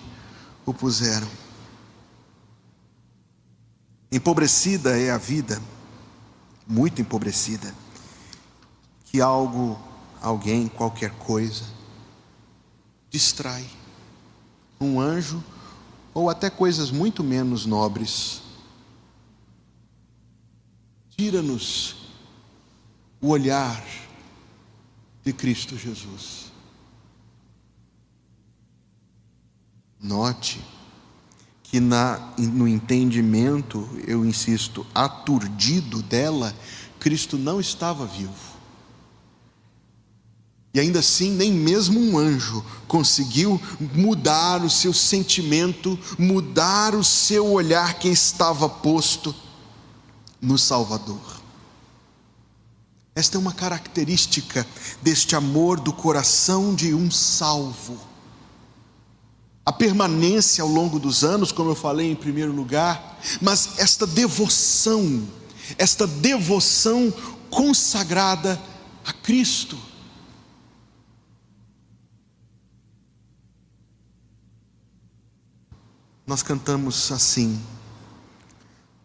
o 0.67 0.75
puseram. 0.75 1.29
Empobrecida 4.11 4.99
é 4.99 5.11
a 5.11 5.19
vida 5.19 5.63
muito 6.67 7.01
empobrecida, 7.01 7.75
que 9.05 9.21
algo, 9.21 9.79
alguém, 10.21 10.69
qualquer 10.69 11.11
coisa, 11.19 11.65
distrai 13.11 13.69
um 14.81 15.01
anjo 15.01 15.43
ou 16.15 16.29
até 16.29 16.51
coisas 16.51 16.91
muito 16.91 17.23
menos 17.23 17.67
nobres. 17.67 18.43
Tira-nos 21.17 21.97
o 23.21 23.29
olhar 23.29 23.83
de 25.25 25.33
Cristo 25.33 25.77
Jesus. 25.77 26.51
Note 30.01 30.61
que 31.73 31.81
na, 31.81 32.21
no 32.37 32.69
entendimento, 32.69 33.89
eu 34.07 34.27
insisto, 34.27 34.87
aturdido 34.95 36.03
dela, 36.03 36.55
Cristo 37.01 37.39
não 37.39 37.59
estava 37.59 38.05
vivo. 38.05 38.53
E 40.75 40.79
ainda 40.79 40.99
assim, 40.99 41.31
nem 41.31 41.51
mesmo 41.51 41.99
um 41.99 42.19
anjo 42.19 42.63
conseguiu 42.87 43.59
mudar 43.95 44.63
o 44.63 44.69
seu 44.69 44.93
sentimento, 44.93 45.99
mudar 46.19 46.95
o 46.95 47.03
seu 47.03 47.51
olhar 47.51 47.95
que 47.95 48.09
estava 48.09 48.69
posto 48.69 49.35
no 50.43 50.59
Salvador. 50.59 51.41
Esta 53.15 53.39
é 53.39 53.41
uma 53.41 53.53
característica 53.55 54.67
deste 55.01 55.35
amor 55.35 55.81
do 55.81 55.95
coração 55.95 56.75
de 56.75 56.93
um 56.93 57.11
salvo 57.11 58.12
a 59.65 59.73
permanência 59.73 60.63
ao 60.63 60.69
longo 60.69 60.99
dos 60.99 61.23
anos, 61.23 61.53
como 61.53 61.71
eu 61.71 61.75
falei 61.75 62.11
em 62.11 62.17
primeiro 62.17 62.53
lugar, 62.53 63.21
mas 63.41 63.79
esta 63.79 64.07
devoção, 64.07 65.27
esta 65.79 66.07
devoção 66.07 67.13
consagrada 67.49 68.61
a 69.05 69.13
Cristo. 69.13 69.79
Nós 76.27 76.43
cantamos 76.43 77.13
assim, 77.13 77.61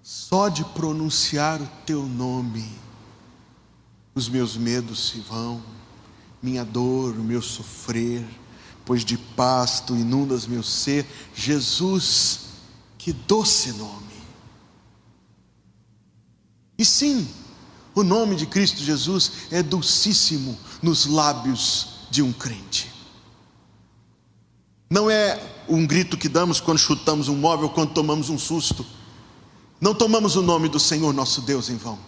só 0.02 0.50
de 0.50 0.64
pronunciar 0.64 1.62
o 1.62 1.68
teu 1.86 2.04
nome, 2.04 2.68
os 4.16 4.30
meus 4.30 4.58
medos 4.58 5.10
se 5.10 5.20
vão, 5.20 5.62
minha 6.42 6.64
dor, 6.64 7.14
o 7.16 7.24
meu 7.24 7.42
sofrer, 7.42 8.26
pois 8.88 9.04
de 9.04 9.18
pasto 9.18 9.94
inundas 9.94 10.48
meu 10.48 10.64
ser. 10.64 11.06
Jesus, 11.36 12.40
que 12.98 13.12
doce 13.12 13.74
nome. 13.74 14.08
E 16.78 16.86
sim, 16.86 17.28
o 17.94 18.02
nome 18.02 18.38
de 18.38 18.46
Cristo 18.46 18.82
Jesus 18.82 19.32
é 19.52 19.62
dulcíssimo 19.62 20.58
nos 20.82 21.06
lábios 21.06 22.08
de 22.10 22.22
um 22.22 22.32
crente. 22.32 22.90
Não 24.90 25.12
é 25.12 25.38
um 25.68 25.86
grito 25.86 26.18
que 26.18 26.30
damos 26.30 26.62
quando 26.62 26.78
chutamos 26.78 27.28
um 27.28 27.36
móvel, 27.36 27.70
quando 27.70 27.92
tomamos 27.92 28.30
um 28.30 28.40
susto. 28.40 28.86
Não 29.82 29.94
tomamos 29.94 30.38
o 30.38 30.42
nome 30.42 30.70
do 30.70 30.80
Senhor 30.80 31.14
nosso 31.14 31.42
Deus 31.42 31.70
em 31.70 31.76
vão. 31.76 32.00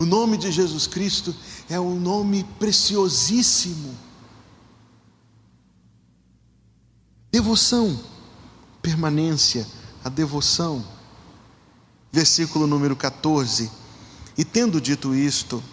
O 0.00 0.04
nome 0.04 0.36
de 0.36 0.50
Jesus 0.50 0.88
Cristo 0.88 1.32
é 1.70 1.78
um 1.78 1.94
nome 2.00 2.44
preciosíssimo. 2.58 3.96
Devoção, 7.32 7.98
permanência, 8.82 9.66
a 10.04 10.10
devoção. 10.10 10.84
Versículo 12.12 12.66
número 12.66 12.94
14. 12.94 13.70
E 14.36 14.44
tendo 14.44 14.78
dito 14.78 15.14
isto, 15.14 15.64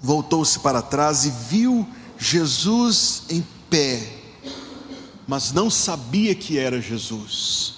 voltou-se 0.00 0.58
para 0.60 0.80
trás 0.80 1.26
e 1.26 1.30
viu 1.30 1.86
Jesus 2.18 3.24
em 3.28 3.46
pé, 3.68 4.22
mas 5.28 5.52
não 5.52 5.68
sabia 5.68 6.34
que 6.34 6.58
era 6.58 6.80
Jesus. 6.80 7.74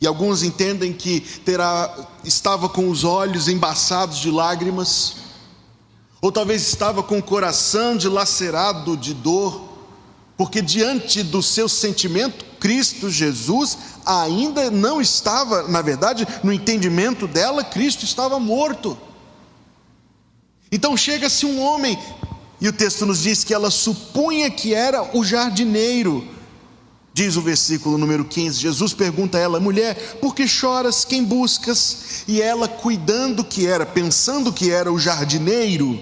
E 0.00 0.06
alguns 0.06 0.42
entendem 0.42 0.94
que 0.94 1.20
terá, 1.20 2.08
estava 2.24 2.70
com 2.70 2.88
os 2.88 3.04
olhos 3.04 3.48
embaçados 3.48 4.16
de 4.18 4.30
lágrimas, 4.30 5.16
ou 6.22 6.32
talvez 6.32 6.66
estava 6.66 7.02
com 7.02 7.18
o 7.18 7.22
coração 7.22 7.98
dilacerado 7.98 8.96
de 8.96 9.12
dor, 9.12 9.73
porque 10.36 10.60
diante 10.60 11.22
do 11.22 11.42
seu 11.42 11.68
sentimento, 11.68 12.44
Cristo 12.58 13.10
Jesus 13.10 13.78
ainda 14.04 14.70
não 14.70 15.00
estava, 15.00 15.68
na 15.68 15.80
verdade, 15.80 16.26
no 16.42 16.52
entendimento 16.52 17.26
dela, 17.26 17.62
Cristo 17.62 18.04
estava 18.04 18.38
morto. 18.40 18.98
Então 20.72 20.96
chega-se 20.96 21.46
um 21.46 21.60
homem, 21.60 21.98
e 22.60 22.68
o 22.68 22.72
texto 22.72 23.06
nos 23.06 23.22
diz 23.22 23.44
que 23.44 23.54
ela 23.54 23.70
supunha 23.70 24.50
que 24.50 24.74
era 24.74 25.16
o 25.16 25.24
jardineiro. 25.24 26.26
Diz 27.12 27.36
o 27.36 27.42
versículo 27.42 27.96
número 27.96 28.24
15: 28.24 28.58
Jesus 28.58 28.92
pergunta 28.92 29.38
a 29.38 29.40
ela, 29.40 29.60
mulher, 29.60 30.18
por 30.20 30.34
que 30.34 30.48
choras? 30.48 31.04
Quem 31.04 31.22
buscas? 31.22 32.24
E 32.26 32.42
ela, 32.42 32.66
cuidando 32.66 33.44
que 33.44 33.66
era, 33.68 33.86
pensando 33.86 34.52
que 34.52 34.72
era 34.72 34.92
o 34.92 34.98
jardineiro. 34.98 35.96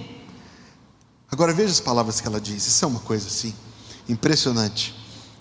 Agora 1.30 1.52
veja 1.52 1.70
as 1.70 1.80
palavras 1.80 2.20
que 2.20 2.26
ela 2.26 2.40
diz, 2.40 2.66
isso 2.66 2.84
é 2.84 2.88
uma 2.88 3.00
coisa 3.00 3.26
assim, 3.26 3.54
impressionante. 4.08 4.94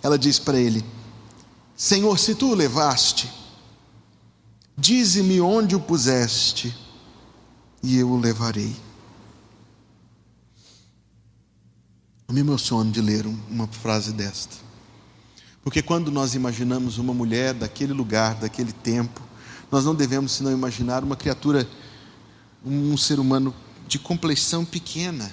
Ela 0.04 0.18
diz 0.18 0.40
para 0.40 0.60
ele: 0.60 0.84
Senhor, 1.76 2.18
se 2.18 2.36
tu 2.36 2.52
o 2.52 2.56
levaste, 2.56 3.30
dize-me 4.78 5.42
onde 5.42 5.76
o 5.76 5.80
puseste, 5.80 6.76
e 7.82 7.98
eu 7.98 8.10
o 8.10 8.20
levarei. 8.20 8.76
Eu 12.28 12.34
me 12.34 12.40
emociono 12.40 12.92
de 12.92 13.02
ler 13.02 13.26
uma 13.26 13.68
frase 13.68 14.14
desta. 14.14 14.56
Porque 15.64 15.82
quando 15.82 16.10
nós 16.10 16.34
imaginamos 16.34 16.98
uma 16.98 17.14
mulher 17.14 17.54
daquele 17.54 17.94
lugar, 17.94 18.36
daquele 18.36 18.72
tempo, 18.72 19.22
nós 19.72 19.86
não 19.86 19.94
devemos 19.94 20.32
senão 20.32 20.52
imaginar 20.52 21.04
uma 21.04 21.16
criatura, 21.16 21.68
um 22.66 22.96
ser 22.98 23.20
humano 23.20 23.54
de 23.88 24.00
complexão 24.00 24.66
pequena, 24.66 25.32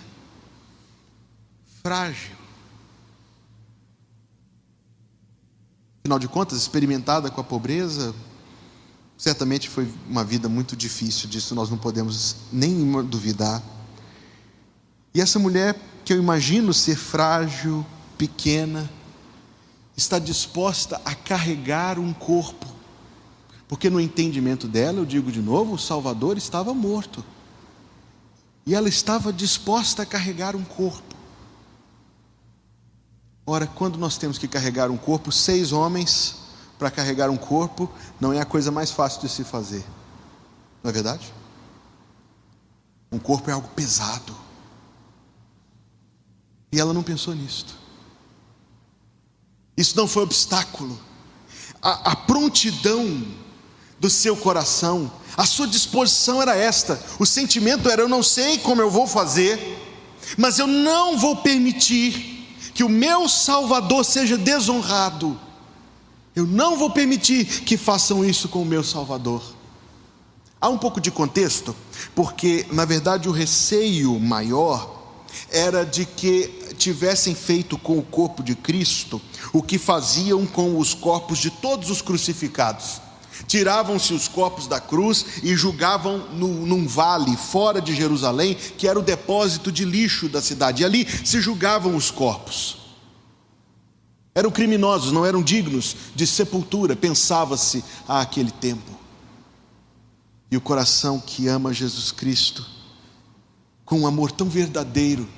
frágil. 1.82 2.37
Afinal 6.08 6.18
de 6.18 6.28
contas, 6.28 6.56
experimentada 6.56 7.30
com 7.30 7.38
a 7.38 7.44
pobreza, 7.44 8.14
certamente 9.18 9.68
foi 9.68 9.86
uma 10.08 10.24
vida 10.24 10.48
muito 10.48 10.74
difícil, 10.74 11.28
disso 11.28 11.54
nós 11.54 11.68
não 11.68 11.76
podemos 11.76 12.34
nem 12.50 12.72
duvidar. 13.02 13.62
E 15.12 15.20
essa 15.20 15.38
mulher, 15.38 15.78
que 16.06 16.14
eu 16.14 16.16
imagino 16.16 16.72
ser 16.72 16.96
frágil, 16.96 17.84
pequena, 18.16 18.90
está 19.94 20.18
disposta 20.18 20.98
a 21.04 21.14
carregar 21.14 21.98
um 21.98 22.14
corpo, 22.14 22.66
porque 23.68 23.90
no 23.90 24.00
entendimento 24.00 24.66
dela, 24.66 25.00
eu 25.00 25.04
digo 25.04 25.30
de 25.30 25.42
novo, 25.42 25.74
o 25.74 25.78
Salvador 25.78 26.38
estava 26.38 26.72
morto, 26.72 27.22
e 28.64 28.74
ela 28.74 28.88
estava 28.88 29.30
disposta 29.30 30.04
a 30.04 30.06
carregar 30.06 30.56
um 30.56 30.64
corpo. 30.64 31.07
Ora, 33.50 33.66
quando 33.66 33.96
nós 33.96 34.18
temos 34.18 34.36
que 34.36 34.46
carregar 34.46 34.90
um 34.90 34.98
corpo, 34.98 35.32
seis 35.32 35.72
homens 35.72 36.34
para 36.78 36.90
carregar 36.90 37.30
um 37.30 37.36
corpo, 37.38 37.90
não 38.20 38.30
é 38.30 38.38
a 38.42 38.44
coisa 38.44 38.70
mais 38.70 38.90
fácil 38.90 39.22
de 39.22 39.30
se 39.30 39.42
fazer, 39.42 39.82
não 40.84 40.90
é 40.90 40.92
verdade? 40.92 41.32
Um 43.10 43.18
corpo 43.18 43.48
é 43.48 43.54
algo 43.54 43.66
pesado. 43.68 44.36
E 46.70 46.78
ela 46.78 46.92
não 46.92 47.02
pensou 47.02 47.34
nisto. 47.34 47.74
Isso 49.74 49.96
não 49.96 50.06
foi 50.06 50.24
obstáculo. 50.24 51.00
A, 51.80 52.10
a, 52.12 52.16
prontidão 52.16 53.26
do 53.98 54.10
seu 54.10 54.36
coração, 54.36 55.10
a 55.38 55.46
sua 55.46 55.66
disposição 55.66 56.42
era 56.42 56.54
esta. 56.54 57.02
O 57.18 57.24
sentimento 57.24 57.88
era: 57.88 58.02
eu 58.02 58.08
não 58.10 58.22
sei 58.22 58.58
como 58.58 58.82
eu 58.82 58.90
vou 58.90 59.06
fazer, 59.06 59.58
mas 60.36 60.58
eu 60.58 60.66
não 60.66 61.16
vou 61.16 61.36
permitir 61.36 62.37
que 62.78 62.84
o 62.84 62.88
meu 62.88 63.28
Salvador 63.28 64.04
seja 64.04 64.38
desonrado. 64.38 65.36
Eu 66.36 66.46
não 66.46 66.76
vou 66.76 66.88
permitir 66.88 67.44
que 67.62 67.76
façam 67.76 68.24
isso 68.24 68.48
com 68.48 68.62
o 68.62 68.64
meu 68.64 68.84
Salvador. 68.84 69.42
Há 70.60 70.68
um 70.68 70.78
pouco 70.78 71.00
de 71.00 71.10
contexto, 71.10 71.74
porque 72.14 72.64
na 72.70 72.84
verdade 72.84 73.28
o 73.28 73.32
receio 73.32 74.20
maior 74.20 74.96
era 75.50 75.84
de 75.84 76.06
que 76.06 76.46
tivessem 76.78 77.34
feito 77.34 77.76
com 77.76 77.98
o 77.98 78.02
corpo 78.02 78.44
de 78.44 78.54
Cristo 78.54 79.20
o 79.52 79.60
que 79.60 79.76
faziam 79.76 80.46
com 80.46 80.78
os 80.78 80.94
corpos 80.94 81.40
de 81.40 81.50
todos 81.50 81.90
os 81.90 82.00
crucificados. 82.00 83.00
Tiravam-se 83.46 84.12
os 84.12 84.28
corpos 84.28 84.66
da 84.66 84.80
cruz 84.80 85.24
e 85.42 85.54
julgavam 85.54 86.18
no, 86.32 86.66
num 86.66 86.86
vale 86.86 87.36
fora 87.36 87.80
de 87.80 87.94
Jerusalém, 87.94 88.54
que 88.54 88.88
era 88.88 88.98
o 88.98 89.02
depósito 89.02 89.70
de 89.70 89.84
lixo 89.84 90.28
da 90.28 90.42
cidade, 90.42 90.82
e 90.82 90.84
ali 90.84 91.06
se 91.24 91.40
julgavam 91.40 91.94
os 91.96 92.10
corpos. 92.10 92.78
Eram 94.34 94.50
criminosos, 94.50 95.10
não 95.10 95.26
eram 95.26 95.42
dignos 95.42 95.96
de 96.14 96.26
sepultura, 96.26 96.94
pensava-se 96.94 97.82
àquele 98.06 98.50
tempo. 98.50 98.96
E 100.50 100.56
o 100.56 100.60
coração 100.60 101.20
que 101.20 101.48
ama 101.48 101.74
Jesus 101.74 102.12
Cristo, 102.12 102.64
com 103.84 104.00
um 104.00 104.06
amor 104.06 104.30
tão 104.30 104.48
verdadeiro, 104.48 105.28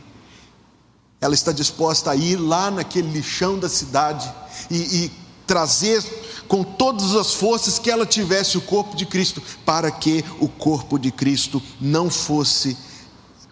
ela 1.21 1.35
está 1.35 1.53
disposta 1.53 2.11
a 2.11 2.17
ir 2.17 2.37
lá 2.37 2.71
naquele 2.71 3.11
lixão 3.11 3.59
da 3.59 3.69
cidade 3.69 4.33
e, 4.71 4.77
e 4.77 5.13
trazer 5.47 6.03
com 6.51 6.65
todas 6.65 7.15
as 7.15 7.33
forças 7.33 7.79
que 7.79 7.89
ela 7.89 8.05
tivesse 8.05 8.59
o 8.59 8.61
corpo 8.61 8.97
de 8.97 9.07
Cristo, 9.07 9.41
para 9.65 9.89
que 9.89 10.25
o 10.41 10.49
corpo 10.49 10.99
de 10.99 11.13
Cristo 11.13 11.63
não 11.81 12.11
fosse 12.11 12.77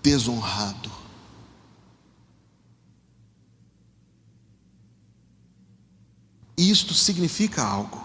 desonrado. 0.03 0.91
Isto 6.57 6.93
significa 6.93 7.63
algo. 7.63 8.05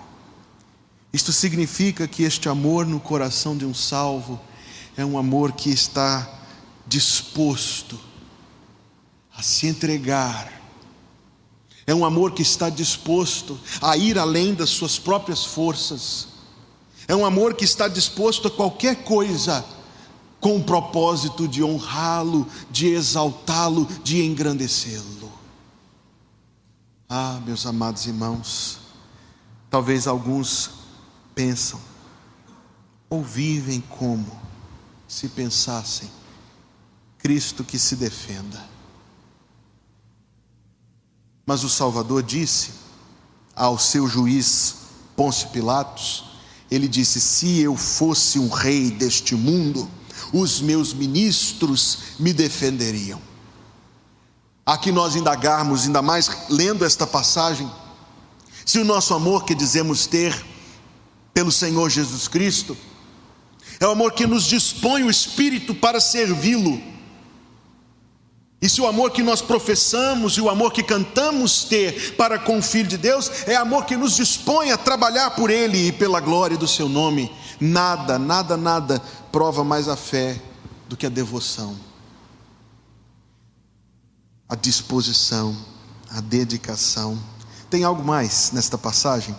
Isto 1.12 1.34
significa 1.34 2.08
que 2.08 2.22
este 2.22 2.48
amor 2.48 2.86
no 2.86 3.00
coração 3.00 3.58
de 3.58 3.66
um 3.66 3.74
salvo 3.74 4.40
é 4.96 5.04
um 5.04 5.18
amor 5.18 5.54
que 5.54 5.72
está 5.72 6.32
disposto 6.86 8.00
a 9.36 9.42
se 9.42 9.66
entregar. 9.66 10.63
É 11.86 11.94
um 11.94 12.06
amor 12.06 12.32
que 12.32 12.42
está 12.42 12.70
disposto 12.70 13.60
a 13.82 13.98
ir 13.98 14.18
além 14.18 14.54
das 14.54 14.70
suas 14.70 14.98
próprias 14.98 15.44
forças. 15.44 16.28
É 17.08 17.16
um 17.16 17.26
amor 17.26 17.54
que 17.54 17.66
está 17.66 17.88
disposto 17.88 18.48
a 18.48 18.52
qualquer 18.52 19.04
coisa 19.04 19.66
com 20.40 20.58
o 20.58 20.64
propósito 20.64 21.48
de 21.48 21.64
honrá-lo, 21.64 22.48
de 22.70 22.88
exaltá-lo, 22.88 23.86
de 24.04 24.24
engrandecê-lo. 24.26 25.32
Ah, 27.08 27.40
meus 27.46 27.66
amados 27.66 28.06
irmãos, 28.08 28.80
talvez 29.70 30.08
alguns 30.08 30.72
pensam 31.36 31.80
ou 33.10 33.22
vivem 33.22 33.82
como 33.82 34.42
se 35.08 35.28
pensassem 35.30 36.10
Cristo 37.20 37.64
que 37.64 37.78
se 37.78 37.96
defenda. 37.96 38.73
Mas 41.46 41.64
o 41.64 41.70
Salvador 41.70 42.24
disse 42.24 42.72
ao 43.56 43.78
seu 43.78 44.08
juiz 44.08 44.76
Pôncio 45.16 45.50
Pilatos, 45.50 46.26
ele 46.72 46.88
disse: 46.88 47.20
Se 47.20 47.60
eu 47.60 47.76
fosse 47.76 48.40
um 48.40 48.50
rei 48.50 48.90
deste 48.90 49.36
mundo, 49.36 49.90
os 50.32 50.62
meus 50.62 50.94
ministros 50.94 51.98
me 52.20 52.34
defenderiam. 52.34 53.22
Aqui 54.66 54.92
nós 54.92 55.16
indagarmos, 55.16 55.86
ainda 55.86 56.02
mais 56.02 56.30
lendo 56.50 56.86
esta 56.86 57.06
passagem, 57.06 57.70
se 58.66 58.80
o 58.80 58.86
nosso 58.86 59.14
amor 59.14 59.44
que 59.44 59.54
dizemos 59.54 60.08
ter 60.08 60.34
pelo 61.34 61.52
Senhor 61.52 61.90
Jesus 61.90 62.28
Cristo 62.28 62.78
é 63.80 63.86
o 63.86 63.92
amor 63.92 64.14
que 64.14 64.26
nos 64.26 64.46
dispõe 64.46 65.04
o 65.04 65.10
espírito 65.10 65.76
para 65.76 66.00
servi-lo 66.00 66.93
E 68.64 68.70
se 68.70 68.80
o 68.80 68.88
amor 68.88 69.12
que 69.12 69.22
nós 69.22 69.42
professamos 69.42 70.38
e 70.38 70.42
o 70.42 70.50
amor 70.50 70.72
que 70.72 70.82
cantamos 70.82 71.66
ter 71.66 72.16
para 72.16 72.40
com 72.40 72.60
o 72.60 72.62
Filho 72.62 72.88
de 72.88 72.98
Deus 72.98 73.30
é 73.46 73.58
amor 73.58 73.84
que 73.84 73.98
nos 73.98 74.16
dispõe 74.16 74.72
a 74.72 74.78
trabalhar 74.78 75.32
por 75.32 75.50
Ele 75.50 75.90
e 75.90 75.92
pela 75.92 76.22
glória 76.22 76.58
do 76.58 76.66
Seu 76.66 76.88
nome, 76.88 77.30
nada, 77.60 78.18
nada, 78.18 78.56
nada 78.56 79.02
prova 79.34 79.66
mais 79.66 79.90
a 79.90 79.98
fé 79.98 80.42
do 80.88 80.96
que 80.96 81.06
a 81.06 81.10
devoção, 81.10 81.78
a 84.48 84.56
disposição, 84.56 85.54
a 86.10 86.22
dedicação. 86.22 87.22
Tem 87.70 87.84
algo 87.84 88.02
mais 88.02 88.54
nesta 88.54 88.78
passagem? 88.78 89.36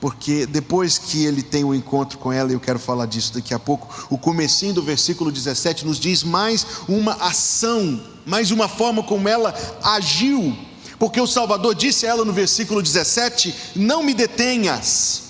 Porque 0.00 0.46
depois 0.46 0.98
que 0.98 1.24
ele 1.24 1.42
tem 1.42 1.64
o 1.64 1.68
um 1.68 1.74
encontro 1.74 2.18
com 2.18 2.32
ela, 2.32 2.50
e 2.50 2.54
eu 2.54 2.60
quero 2.60 2.78
falar 2.78 3.06
disso 3.06 3.34
daqui 3.34 3.54
a 3.54 3.58
pouco, 3.58 4.06
o 4.10 4.18
comecinho 4.18 4.74
do 4.74 4.82
versículo 4.82 5.30
17 5.30 5.86
nos 5.86 5.98
diz 5.98 6.22
mais 6.22 6.66
uma 6.88 7.14
ação, 7.14 8.00
mais 8.26 8.50
uma 8.50 8.68
forma 8.68 9.02
como 9.02 9.28
ela 9.28 9.54
agiu, 9.82 10.56
porque 10.98 11.20
o 11.20 11.26
Salvador 11.26 11.74
disse 11.74 12.06
a 12.06 12.10
ela 12.10 12.24
no 12.24 12.32
versículo 12.32 12.82
17: 12.82 13.54
Não 13.76 14.02
me 14.02 14.14
detenhas. 14.14 15.22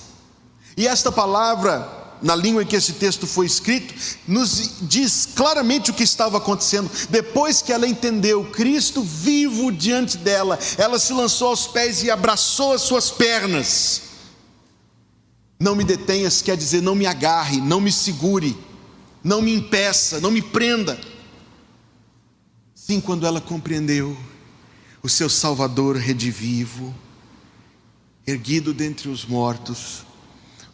E 0.77 0.87
esta 0.87 1.11
palavra, 1.11 2.17
na 2.21 2.35
língua 2.35 2.63
em 2.63 2.67
que 2.67 2.77
esse 2.77 2.95
texto 2.95 3.27
foi 3.27 3.47
escrito, 3.47 3.95
nos 4.27 4.73
diz 4.83 5.29
claramente 5.35 5.91
o 5.91 5.95
que 5.95 6.03
estava 6.03 6.39
acontecendo. 6.39 6.91
Depois 7.09 7.63
que 7.63 7.73
ela 7.73 7.87
entendeu 7.87 8.45
Cristo 8.45 9.03
vivo 9.03 9.71
diante 9.71 10.17
dela, 10.17 10.59
ela 10.77 10.99
se 10.99 11.13
lançou 11.13 11.49
aos 11.49 11.67
pés 11.67 12.03
e 12.03 12.11
abraçou 12.11 12.73
as 12.73 12.83
suas 12.83 13.11
pernas. 13.11 14.04
Não 15.59 15.75
me 15.75 15.85
detenhas 15.85 16.43
quer 16.43 16.57
dizer 16.57 16.83
não 16.83 16.95
me 16.95 17.07
agarre, 17.07 17.61
não 17.61 17.81
me 17.81 17.93
segure, 17.93 18.57
não 19.23 19.41
me 19.41 19.55
impeça, 19.55 20.21
não 20.21 20.31
me 20.31 20.43
prenda. 20.43 21.01
Sim, 22.75 23.01
quando 23.01 23.27
ela 23.27 23.41
compreendeu 23.41 24.17
o 25.03 25.09
seu 25.09 25.29
Salvador 25.29 25.97
redivivo, 25.97 26.95
erguido 28.27 28.75
dentre 28.75 29.09
os 29.09 29.25
mortos, 29.25 30.05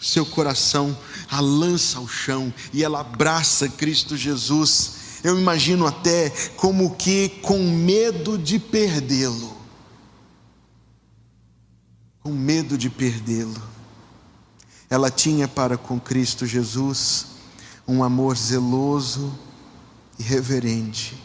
seu 0.00 0.24
coração 0.24 0.96
a 1.30 1.40
lança 1.40 1.98
ao 1.98 2.08
chão 2.08 2.52
e 2.72 2.82
ela 2.82 3.00
abraça 3.00 3.68
Cristo 3.68 4.16
Jesus. 4.16 4.92
Eu 5.22 5.38
imagino 5.38 5.86
até 5.86 6.30
como 6.56 6.96
que 6.96 7.28
com 7.42 7.58
medo 7.70 8.38
de 8.38 8.58
perdê-lo. 8.58 9.56
Com 12.22 12.32
medo 12.32 12.78
de 12.78 12.88
perdê-lo 12.88 13.79
ela 14.90 15.08
tinha 15.08 15.46
para 15.46 15.78
com 15.78 16.00
Cristo 16.00 16.44
Jesus 16.44 17.26
um 17.86 18.02
amor 18.02 18.36
zeloso 18.36 19.32
e 20.18 20.22
reverente. 20.22 21.16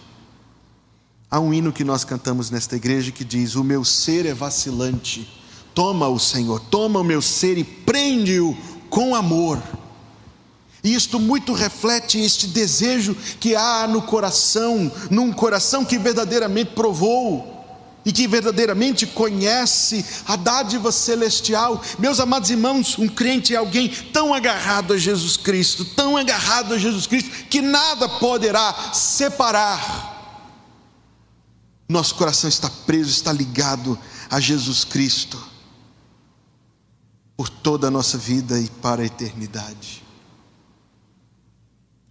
Há 1.29 1.39
um 1.39 1.51
hino 1.51 1.73
que 1.73 1.83
nós 1.83 2.03
cantamos 2.03 2.51
nesta 2.51 2.75
igreja 2.75 3.11
que 3.11 3.23
diz: 3.23 3.55
O 3.55 3.63
meu 3.63 3.83
ser 3.83 4.27
é 4.27 4.33
vacilante, 4.35 5.27
toma 5.73 6.07
o 6.07 6.19
Senhor, 6.19 6.59
toma 6.59 6.99
o 6.99 7.03
meu 7.03 7.23
ser 7.23 7.57
e 7.57 7.63
prende-o 7.63 8.55
com 8.87 9.15
amor. 9.15 9.61
E 10.83 10.93
isto 10.93 11.19
muito 11.19 11.51
reflete 11.51 12.19
este 12.19 12.45
desejo 12.45 13.15
que 13.39 13.55
há 13.55 13.87
no 13.87 14.03
coração, 14.03 14.91
num 15.09 15.33
coração 15.33 15.83
que 15.83 15.97
verdadeiramente 15.97 16.73
provou 16.75 17.54
e 18.05 18.13
que 18.13 18.27
verdadeiramente 18.27 19.07
conhece 19.07 20.05
a 20.27 20.35
dádiva 20.35 20.91
celestial. 20.91 21.81
Meus 21.97 22.19
amados 22.19 22.51
irmãos, 22.51 22.99
um 22.99 23.07
crente 23.07 23.53
é 23.53 23.57
alguém 23.57 23.89
tão 24.13 24.33
agarrado 24.33 24.93
a 24.93 24.97
Jesus 24.97 25.35
Cristo, 25.35 25.83
tão 25.83 26.15
agarrado 26.15 26.75
a 26.75 26.77
Jesus 26.77 27.07
Cristo, 27.07 27.31
que 27.49 27.61
nada 27.61 28.07
poderá 28.07 28.93
separar. 28.93 30.13
Nosso 31.89 32.15
coração 32.15 32.47
está 32.47 32.69
preso, 32.69 33.09
está 33.09 33.33
ligado 33.33 33.97
a 34.29 34.39
Jesus 34.39 34.83
Cristo 34.83 35.41
por 37.35 37.49
toda 37.49 37.87
a 37.87 37.91
nossa 37.91 38.17
vida 38.17 38.59
e 38.59 38.69
para 38.69 39.01
a 39.01 39.05
eternidade. 39.05 40.03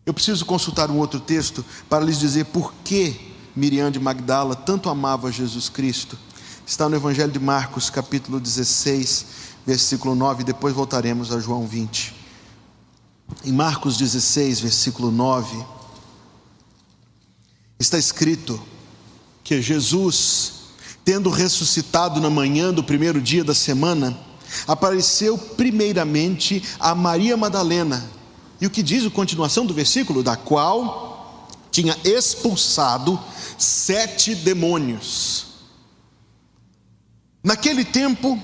Eu 0.04 0.12
preciso 0.12 0.44
consultar 0.44 0.90
um 0.90 0.98
outro 0.98 1.18
texto 1.18 1.64
para 1.88 2.04
lhes 2.04 2.18
dizer 2.18 2.46
por 2.46 2.74
que 2.84 3.33
Miriam 3.56 3.90
de 3.90 4.00
Magdala 4.00 4.56
tanto 4.56 4.88
amava 4.88 5.30
Jesus 5.30 5.68
Cristo. 5.68 6.18
Está 6.66 6.88
no 6.88 6.96
Evangelho 6.96 7.30
de 7.30 7.38
Marcos, 7.38 7.88
capítulo 7.88 8.40
16, 8.40 9.26
versículo 9.66 10.14
9, 10.14 10.42
depois 10.42 10.74
voltaremos 10.74 11.32
a 11.32 11.38
João 11.38 11.66
20. 11.66 12.14
Em 13.44 13.52
Marcos 13.52 13.96
16, 13.96 14.60
versículo 14.60 15.10
9, 15.10 15.64
está 17.78 17.98
escrito 17.98 18.60
que 19.44 19.60
Jesus, 19.62 20.52
tendo 21.04 21.30
ressuscitado 21.30 22.20
na 22.20 22.30
manhã 22.30 22.72
do 22.72 22.82
primeiro 22.82 23.20
dia 23.20 23.44
da 23.44 23.54
semana, 23.54 24.18
apareceu 24.66 25.38
primeiramente 25.38 26.62
a 26.80 26.94
Maria 26.94 27.36
Madalena. 27.36 28.10
E 28.60 28.66
o 28.66 28.70
que 28.70 28.82
diz 28.82 29.06
a 29.06 29.10
continuação 29.10 29.64
do 29.66 29.74
versículo? 29.74 30.22
Da 30.22 30.36
qual 30.36 31.13
tinha 31.74 31.98
expulsado 32.04 33.18
sete 33.58 34.32
demônios. 34.32 35.46
Naquele 37.42 37.84
tempo, 37.84 38.40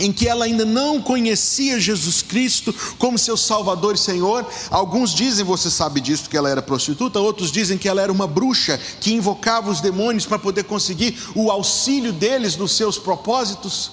em 0.00 0.12
que 0.12 0.26
ela 0.26 0.44
ainda 0.44 0.64
não 0.64 1.00
conhecia 1.00 1.78
Jesus 1.78 2.20
Cristo 2.20 2.74
como 2.98 3.16
seu 3.16 3.36
Salvador 3.36 3.94
e 3.94 3.98
Senhor. 3.98 4.44
Alguns 4.70 5.14
dizem, 5.14 5.44
você 5.44 5.70
sabe 5.70 6.00
disso, 6.00 6.28
que 6.28 6.36
ela 6.36 6.50
era 6.50 6.60
prostituta, 6.60 7.20
outros 7.20 7.52
dizem 7.52 7.78
que 7.78 7.88
ela 7.88 8.02
era 8.02 8.10
uma 8.10 8.26
bruxa 8.26 8.76
que 9.00 9.12
invocava 9.14 9.70
os 9.70 9.80
demônios 9.80 10.26
para 10.26 10.38
poder 10.38 10.64
conseguir 10.64 11.16
o 11.36 11.48
auxílio 11.48 12.12
deles 12.12 12.56
nos 12.56 12.76
seus 12.76 12.98
propósitos. 12.98 13.92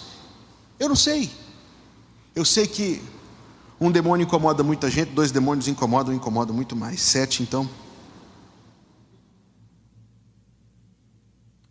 Eu 0.79 0.89
não 0.89 0.95
sei. 0.95 1.29
Eu 2.35 2.43
sei 2.43 2.65
que 2.65 2.99
um 3.79 3.91
demônio 3.91 4.25
incomoda 4.25 4.63
muita 4.63 4.89
gente, 4.89 5.11
dois 5.11 5.31
demônios 5.31 5.67
incomodam, 5.67 6.11
incomodam 6.15 6.55
muito 6.55 6.75
mais. 6.75 6.99
Sete, 6.99 7.43
então. 7.43 7.69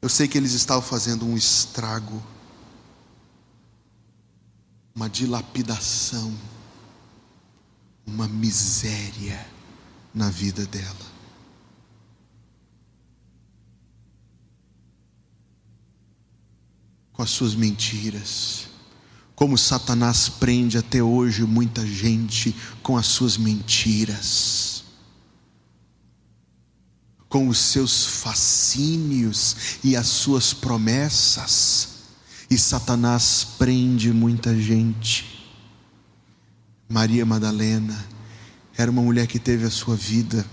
Eu 0.01 0.09
sei 0.09 0.29
que 0.29 0.39
eles 0.39 0.53
estavam 0.53 0.83
fazendo 0.83 1.27
um 1.27 1.37
estrago, 1.37 2.23
uma 4.95 5.09
dilapidação, 5.09 6.33
uma 8.07 8.29
miséria 8.29 9.45
na 10.15 10.31
vida 10.31 10.65
dela. 10.67 11.19
Com 17.13 17.23
as 17.23 17.31
suas 17.31 17.57
mentiras, 17.57 18.69
como 19.35 19.59
Satanás 19.59 20.29
prende 20.29 20.79
até 20.79 21.03
hoje 21.03 21.43
muita 21.45 21.85
gente 21.85 22.55
com 22.85 22.97
as 22.97 23.07
suas 23.07 23.37
mentiras 23.37 24.78
com 27.29 27.49
os 27.49 27.59
seus 27.59 28.07
fascínios 28.07 29.79
e 29.85 29.95
as 29.95 30.07
suas 30.07 30.55
promessas, 30.55 31.89
e 32.51 32.57
Satanás 32.57 33.47
prende 33.59 34.13
muita 34.13 34.59
gente. 34.59 35.47
Maria 36.89 37.27
Madalena 37.27 38.07
era 38.77 38.91
uma 38.91 39.03
mulher 39.03 39.27
que 39.27 39.39
teve 39.39 39.67
a 39.67 39.71
sua 39.71 39.95
vida 39.95 40.47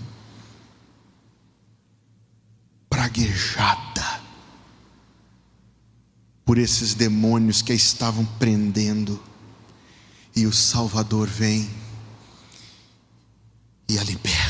praguejada 2.90 4.20
por 6.44 6.58
esses 6.58 6.94
demônios 6.94 7.62
que 7.62 7.72
a 7.72 7.74
estavam 7.74 8.24
prendendo, 8.38 9.20
e 10.34 10.46
o 10.46 10.52
Salvador 10.52 11.26
vem 11.26 11.68
e 13.88 13.98
a 13.98 14.04
liberta. 14.04 14.45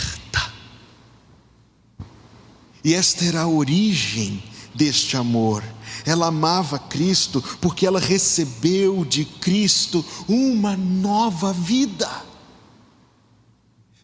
E 2.87 2.95
esta 2.95 3.25
era 3.25 3.41
a 3.41 3.49
origem 3.49 4.41
deste 4.73 5.17
amor. 5.17 5.61
Ela 6.05 6.29
amava 6.29 6.79
Cristo 6.79 7.43
porque 7.61 7.85
ela 7.85 7.99
recebeu 7.99 9.05
de 9.05 9.25
Cristo 9.25 10.05
uma 10.29 10.77
nova 10.77 11.53
vida. 11.53 12.09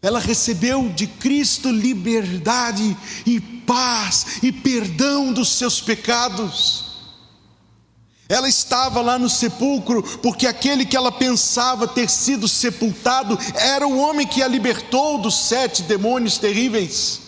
Ela 0.01 0.19
recebeu 0.19 0.89
de 0.89 1.07
Cristo 1.07 1.71
liberdade 1.71 2.97
e 3.25 3.39
paz 3.39 4.39
e 4.43 4.51
perdão 4.51 5.31
dos 5.31 5.53
seus 5.53 5.79
pecados. 5.79 6.83
Ela 8.27 8.49
estava 8.49 8.99
lá 8.99 9.17
no 9.17 9.29
sepulcro 9.29 10.03
porque 10.21 10.45
aquele 10.45 10.85
que 10.85 10.97
ela 10.97 11.09
pensava 11.09 11.87
ter 11.87 12.09
sido 12.09 12.49
sepultado 12.49 13.39
era 13.55 13.87
o 13.87 13.97
homem 13.97 14.27
que 14.27 14.43
a 14.43 14.47
libertou 14.49 15.19
dos 15.19 15.35
sete 15.47 15.83
demônios 15.83 16.37
terríveis. 16.37 17.22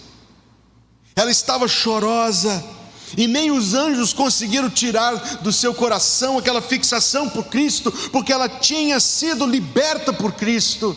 Ela 1.15 1.32
estava 1.32 1.67
chorosa, 1.67 2.63
e 3.17 3.28
nem 3.28 3.51
os 3.51 3.73
anjos 3.73 4.12
conseguiram 4.12 4.69
tirar 4.69 5.15
do 5.41 5.54
seu 5.54 5.73
coração 5.73 6.38
aquela 6.38 6.62
fixação 6.62 7.30
por 7.30 7.45
Cristo, 7.45 7.91
porque 8.12 8.34
ela 8.34 8.49
tinha 8.49 8.99
sido 8.99 9.45
liberta 9.45 10.12
por 10.12 10.34
Cristo. 10.34 10.95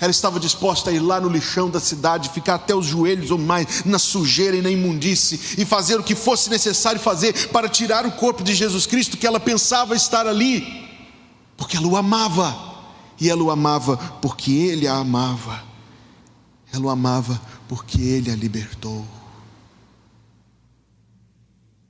Ela 0.00 0.10
estava 0.10 0.40
disposta 0.40 0.90
a 0.90 0.92
ir 0.92 0.98
lá 0.98 1.20
no 1.20 1.28
lixão 1.28 1.70
da 1.70 1.78
cidade, 1.78 2.30
ficar 2.30 2.56
até 2.56 2.74
os 2.74 2.86
joelhos 2.86 3.30
ou 3.30 3.38
mais 3.38 3.84
na 3.84 4.00
sujeira 4.00 4.56
e 4.56 4.62
na 4.62 4.70
imundície, 4.70 5.38
e 5.56 5.64
fazer 5.64 6.00
o 6.00 6.02
que 6.02 6.16
fosse 6.16 6.50
necessário 6.50 7.00
fazer 7.00 7.50
para 7.50 7.68
tirar 7.68 8.04
o 8.04 8.12
corpo 8.12 8.42
de 8.42 8.54
Jesus 8.54 8.84
Cristo, 8.84 9.16
que 9.16 9.26
ela 9.26 9.38
pensava 9.38 9.94
estar 9.94 10.26
ali, 10.26 10.88
porque 11.56 11.76
ela 11.76 11.86
o 11.86 11.96
amava, 11.96 12.72
e 13.20 13.30
ela 13.30 13.42
o 13.44 13.50
amava 13.52 13.96
porque 14.20 14.50
ele 14.50 14.88
a 14.88 14.94
amava, 14.94 15.62
ela 16.72 16.86
o 16.86 16.90
amava 16.90 17.40
porque 17.68 18.00
ele 18.00 18.28
a 18.28 18.34
libertou. 18.34 19.06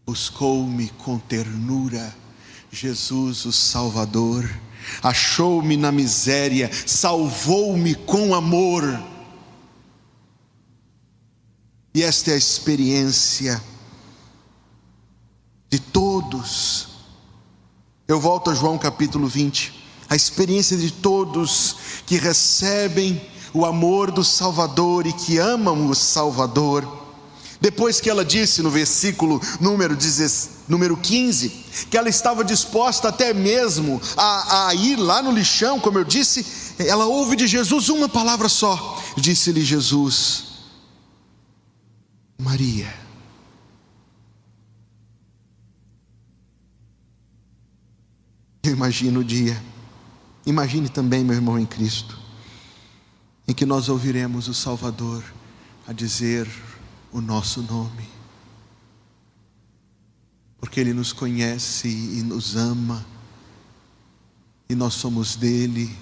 Buscou-me 0.05 0.89
com 0.91 1.19
ternura, 1.19 2.15
Jesus 2.71 3.45
o 3.45 3.53
Salvador 3.53 4.49
achou-me 5.03 5.77
na 5.77 5.93
miséria, 5.93 6.71
salvou-me 6.87 7.95
com 7.95 8.35
amor. 8.35 8.83
E 11.95 12.03
esta 12.03 12.31
é 12.31 12.35
a 12.35 12.39
experiência 12.39 13.63
de 15.69 15.79
todos. 15.79 16.89
Eu 18.09 18.21
volto 18.21 18.51
a 18.51 18.55
João 18.55 18.79
capítulo 18.79 19.27
20. 19.27 19.81
A 20.09 20.17
experiência 20.17 20.77
de 20.77 20.91
todos 20.91 21.77
que 22.07 22.17
recebem 22.17 23.21
o 23.55 23.65
amor 23.65 24.11
do 24.11 24.25
Salvador 24.25 25.07
e 25.07 25.13
que 25.13 25.39
amam 25.39 25.87
o 25.87 25.95
Salvador 25.95 27.02
depois 27.63 28.01
que 28.01 28.11
ela 28.11 28.25
disse 28.25 28.61
no 28.61 28.73
versículo 28.73 29.41
número, 29.61 29.95
10, 29.95 30.51
número 30.67 30.97
15, 30.97 31.49
que 31.89 31.97
ela 31.97 32.09
estava 32.09 32.45
disposta 32.45 33.09
até 33.09 33.33
mesmo 33.33 34.03
a, 34.17 34.67
a 34.67 34.75
ir 34.75 34.97
lá 34.97 35.23
no 35.23 35.31
lixão, 35.31 35.79
como 35.79 35.97
eu 35.97 36.03
disse, 36.03 36.45
ela 36.77 37.07
ouve 37.07 37.37
de 37.37 37.47
Jesus 37.47 37.89
uma 37.89 38.09
palavra 38.09 38.49
só. 38.49 39.01
Disse-lhe 39.17 39.63
Jesus: 39.63 40.47
Maria. 42.37 42.93
Eu 48.65 48.73
imagino 48.73 49.21
o 49.21 49.25
dia, 49.25 49.63
imagine 50.45 50.89
também, 50.89 51.23
meu 51.23 51.37
irmão 51.37 51.57
em 51.57 51.67
Cristo, 51.67 52.19
em 53.47 53.53
que 53.53 53.65
nós 53.65 53.89
ouviremos 53.89 54.49
o 54.49 54.55
Salvador 54.55 55.23
a 55.87 55.93
dizer: 55.93 56.49
o 57.13 57.21
nosso 57.21 57.63
nome, 57.63 58.09
porque 60.59 60.81
Ele 60.81 60.93
nos 60.93 61.13
conhece 61.13 61.89
e 61.89 62.23
nos 62.23 62.57
ama, 62.57 63.05
e 64.69 64.75
nós 64.75 64.95
somos 64.95 65.37
dele, 65.37 65.95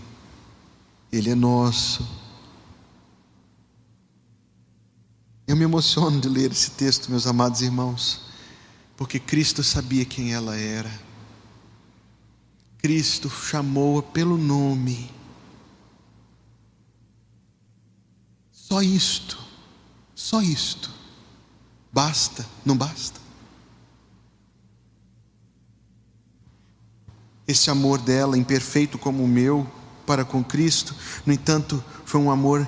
Ele 1.10 1.30
é 1.30 1.34
nosso. 1.34 2.06
Eu 5.46 5.56
me 5.56 5.64
emociono 5.64 6.20
de 6.20 6.28
ler 6.28 6.52
esse 6.52 6.70
texto, 6.70 7.10
meus 7.10 7.26
amados 7.26 7.60
irmãos, 7.60 8.20
porque 8.96 9.18
Cristo 9.18 9.64
sabia 9.64 10.04
quem 10.04 10.32
ela 10.32 10.56
era. 10.56 11.10
Cristo 12.78 13.28
chamou-a 13.28 14.02
pelo 14.02 14.38
nome. 14.38 15.10
Só 18.52 18.80
isto, 18.80 19.36
só 20.14 20.40
isto. 20.40 20.99
Basta? 21.92 22.46
Não 22.64 22.76
basta? 22.76 23.20
Esse 27.46 27.68
amor 27.68 27.98
dela, 27.98 28.38
imperfeito 28.38 28.96
como 28.96 29.24
o 29.24 29.28
meu, 29.28 29.66
para 30.06 30.24
com 30.24 30.42
Cristo, 30.42 30.94
no 31.26 31.32
entanto, 31.32 31.82
foi 32.04 32.20
um 32.20 32.30
amor 32.30 32.66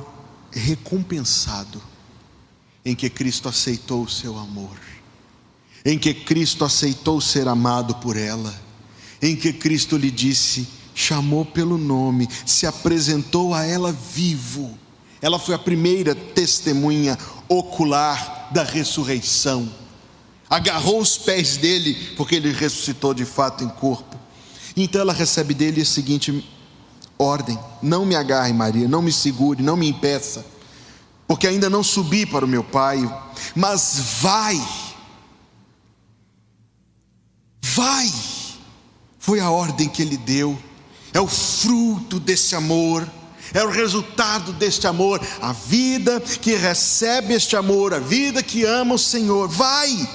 recompensado, 0.51 1.81
em 2.85 2.95
que 2.95 3.09
Cristo 3.09 3.49
aceitou 3.49 4.03
o 4.03 4.09
seu 4.09 4.37
amor, 4.37 4.77
em 5.85 5.99
que 5.99 6.13
Cristo 6.13 6.65
aceitou 6.65 7.21
ser 7.21 7.47
amado 7.47 7.95
por 7.97 8.17
ela, 8.17 8.53
em 9.21 9.37
que 9.37 9.53
Cristo 9.53 9.97
lhe 9.97 10.11
disse, 10.11 10.69
chamou 10.95 11.45
pelo 11.45 11.79
nome, 11.79 12.29
se 12.45 12.67
apresentou 12.67 13.55
a 13.55 13.65
ela 13.65 13.93
vivo. 13.93 14.77
Ela 15.21 15.39
foi 15.39 15.55
a 15.55 15.59
primeira 15.59 16.15
testemunha 16.15 17.17
ocular 17.59 18.49
da 18.51 18.63
ressurreição. 18.63 19.71
Agarrou 20.49 21.01
os 21.01 21.17
pés 21.17 21.57
dele, 21.57 21.95
porque 22.17 22.35
ele 22.35 22.53
ressuscitou 22.53 23.15
de 23.15 23.25
fato 23.25 23.65
em 23.65 23.69
corpo. 23.69 24.17
Então 24.77 25.01
ela 25.01 25.13
recebe 25.13 25.55
dele 25.55 25.81
a 25.81 25.85
seguinte 25.85 26.47
ordem: 27.19 27.59
Não 27.83 28.05
me 28.05 28.15
agarre, 28.15 28.53
Maria, 28.53 28.89
não 28.89 29.03
me 29.03 29.13
segure, 29.13 29.63
não 29.63 29.77
me 29.77 29.89
impeça, 29.89 30.45
porque 31.27 31.47
ainda 31.47 31.71
não 31.71 31.83
subi 31.83 32.27
para 32.27 32.45
o 32.45 32.49
meu 32.49 32.65
pai, 32.65 32.99
mas 33.55 34.19
vai, 34.21 34.61
vai. 37.63 38.13
Foi 39.19 39.41
a 39.41 39.51
ordem 39.51 39.89
que 39.89 40.03
ele 40.03 40.17
deu, 40.17 40.59
é 41.13 41.21
o 41.21 41.29
fruto 41.29 42.19
desse 42.19 42.55
amor 42.55 43.09
é 43.55 43.63
o 43.65 43.71
resultado 43.71 44.53
deste 44.53 44.87
amor, 44.87 45.21
a 45.41 45.53
vida 45.53 46.21
que 46.21 46.55
recebe 46.55 47.35
este 47.35 47.57
amor, 47.57 47.93
a 47.93 47.99
vida 47.99 48.43
que 48.43 48.65
ama 48.65 48.95
o 48.95 48.99
Senhor. 48.99 49.49
Vai, 49.49 50.09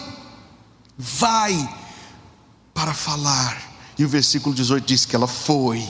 vai 0.97 1.77
para 2.73 2.93
falar. 2.93 3.61
E 3.97 4.05
o 4.05 4.09
versículo 4.09 4.53
18 4.53 4.85
diz 4.85 5.05
que 5.05 5.15
ela 5.15 5.27
foi, 5.27 5.87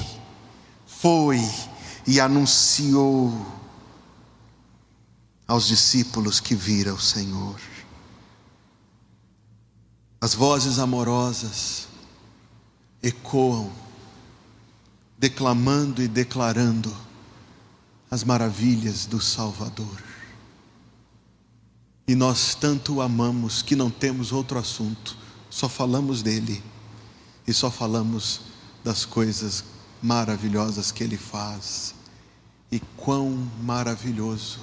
foi 0.86 1.39
e 2.05 2.19
anunciou 2.19 3.45
aos 5.47 5.67
discípulos 5.67 6.39
que 6.39 6.55
viram 6.55 6.95
o 6.95 7.01
Senhor. 7.01 7.60
As 10.19 10.33
vozes 10.33 10.79
amorosas 10.79 11.88
ecoam, 13.01 13.71
declamando 15.17 16.01
e 16.01 16.07
declarando 16.07 17.06
as 18.09 18.23
maravilhas 18.23 19.05
do 19.05 19.21
Salvador. 19.21 20.01
E 22.07 22.15
nós 22.15 22.55
tanto 22.55 22.95
o 22.95 23.01
amamos 23.01 23.61
que 23.61 23.75
não 23.75 23.89
temos 23.89 24.31
outro 24.31 24.57
assunto, 24.57 25.17
só 25.49 25.67
falamos 25.67 26.21
dele 26.21 26.63
e 27.45 27.53
só 27.53 27.69
falamos 27.69 28.41
das 28.83 29.03
coisas 29.03 29.63
maravilhosas 30.01 30.91
que 30.91 31.03
ele 31.03 31.17
faz. 31.17 31.93
E 32.71 32.79
quão 32.95 33.49
maravilhoso, 33.61 34.59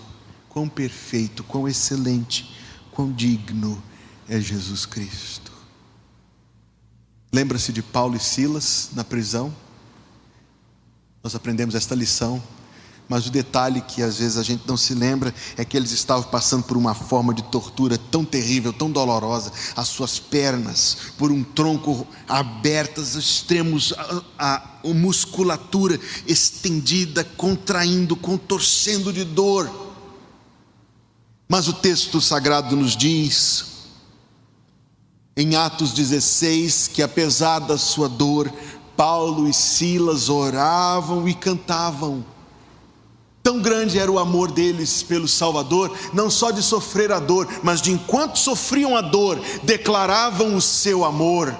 quão 0.48 0.68
perfeito, 0.68 1.42
quão 1.44 1.68
excelente, 1.68 2.54
quão 2.90 3.12
digno 3.12 3.82
é 4.28 4.40
Jesus 4.40 4.86
Cristo. 4.86 5.52
Lembra-se 7.32 7.72
de 7.72 7.82
Paulo 7.82 8.16
e 8.16 8.20
Silas 8.20 8.90
na 8.94 9.04
prisão? 9.04 9.54
Nós 11.22 11.34
aprendemos 11.34 11.74
esta 11.74 11.94
lição 11.94 12.42
mas 13.08 13.26
o 13.26 13.30
detalhe 13.30 13.82
que 13.82 14.02
às 14.02 14.18
vezes 14.18 14.38
a 14.38 14.42
gente 14.42 14.66
não 14.66 14.76
se 14.76 14.94
lembra 14.94 15.34
é 15.56 15.64
que 15.64 15.76
eles 15.76 15.92
estavam 15.92 16.24
passando 16.24 16.64
por 16.64 16.76
uma 16.76 16.94
forma 16.94 17.34
de 17.34 17.42
tortura 17.44 17.98
tão 17.98 18.24
terrível, 18.24 18.72
tão 18.72 18.90
dolorosa, 18.90 19.52
as 19.76 19.88
suas 19.88 20.18
pernas 20.18 20.96
por 21.18 21.30
um 21.30 21.44
tronco 21.44 22.06
abertas, 22.26 23.14
extremos, 23.14 23.92
a, 23.92 24.22
a, 24.38 24.54
a 24.84 24.94
musculatura 24.94 26.00
estendida, 26.26 27.22
contraindo, 27.22 28.16
contorcendo 28.16 29.12
de 29.12 29.24
dor. 29.24 29.70
Mas 31.46 31.68
o 31.68 31.74
texto 31.74 32.22
sagrado 32.22 32.74
nos 32.74 32.96
diz, 32.96 33.66
em 35.36 35.56
Atos 35.56 35.92
16, 35.92 36.88
que 36.88 37.02
apesar 37.02 37.58
da 37.58 37.76
sua 37.76 38.08
dor, 38.08 38.50
Paulo 38.96 39.46
e 39.46 39.52
Silas 39.52 40.30
oravam 40.30 41.28
e 41.28 41.34
cantavam 41.34 42.24
Tão 43.44 43.60
grande 43.60 43.98
era 43.98 44.10
o 44.10 44.18
amor 44.18 44.50
deles 44.50 45.02
pelo 45.02 45.28
Salvador, 45.28 45.94
não 46.14 46.30
só 46.30 46.50
de 46.50 46.62
sofrer 46.62 47.12
a 47.12 47.18
dor, 47.18 47.46
mas 47.62 47.82
de 47.82 47.92
enquanto 47.92 48.38
sofriam 48.38 48.96
a 48.96 49.02
dor, 49.02 49.38
declaravam 49.62 50.56
o 50.56 50.62
seu 50.62 51.04
amor, 51.04 51.54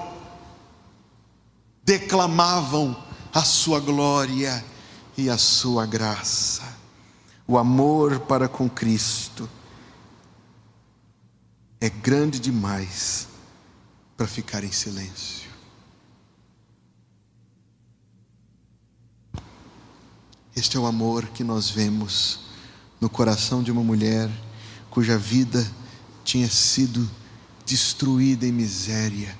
declamavam 1.84 2.96
a 3.34 3.42
sua 3.42 3.80
glória 3.80 4.64
e 5.14 5.28
a 5.28 5.36
sua 5.36 5.84
graça. 5.84 6.62
O 7.46 7.58
amor 7.58 8.20
para 8.20 8.48
com 8.48 8.66
Cristo 8.66 9.46
é 11.78 11.90
grande 11.90 12.40
demais 12.40 13.28
para 14.16 14.26
ficar 14.26 14.64
em 14.64 14.72
silêncio. 14.72 15.43
Este 20.56 20.76
é 20.76 20.80
o 20.80 20.86
amor 20.86 21.26
que 21.28 21.42
nós 21.42 21.68
vemos 21.68 22.40
no 23.00 23.10
coração 23.10 23.62
de 23.62 23.72
uma 23.72 23.82
mulher 23.82 24.30
cuja 24.88 25.18
vida 25.18 25.68
tinha 26.24 26.48
sido 26.48 27.10
destruída 27.66 28.46
em 28.46 28.52
miséria 28.52 29.36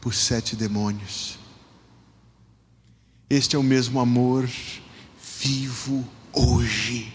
por 0.00 0.12
sete 0.12 0.56
demônios. 0.56 1.38
Este 3.30 3.54
é 3.54 3.58
o 3.58 3.62
mesmo 3.62 4.00
amor 4.00 4.50
vivo, 5.40 6.04
hoje. 6.32 7.12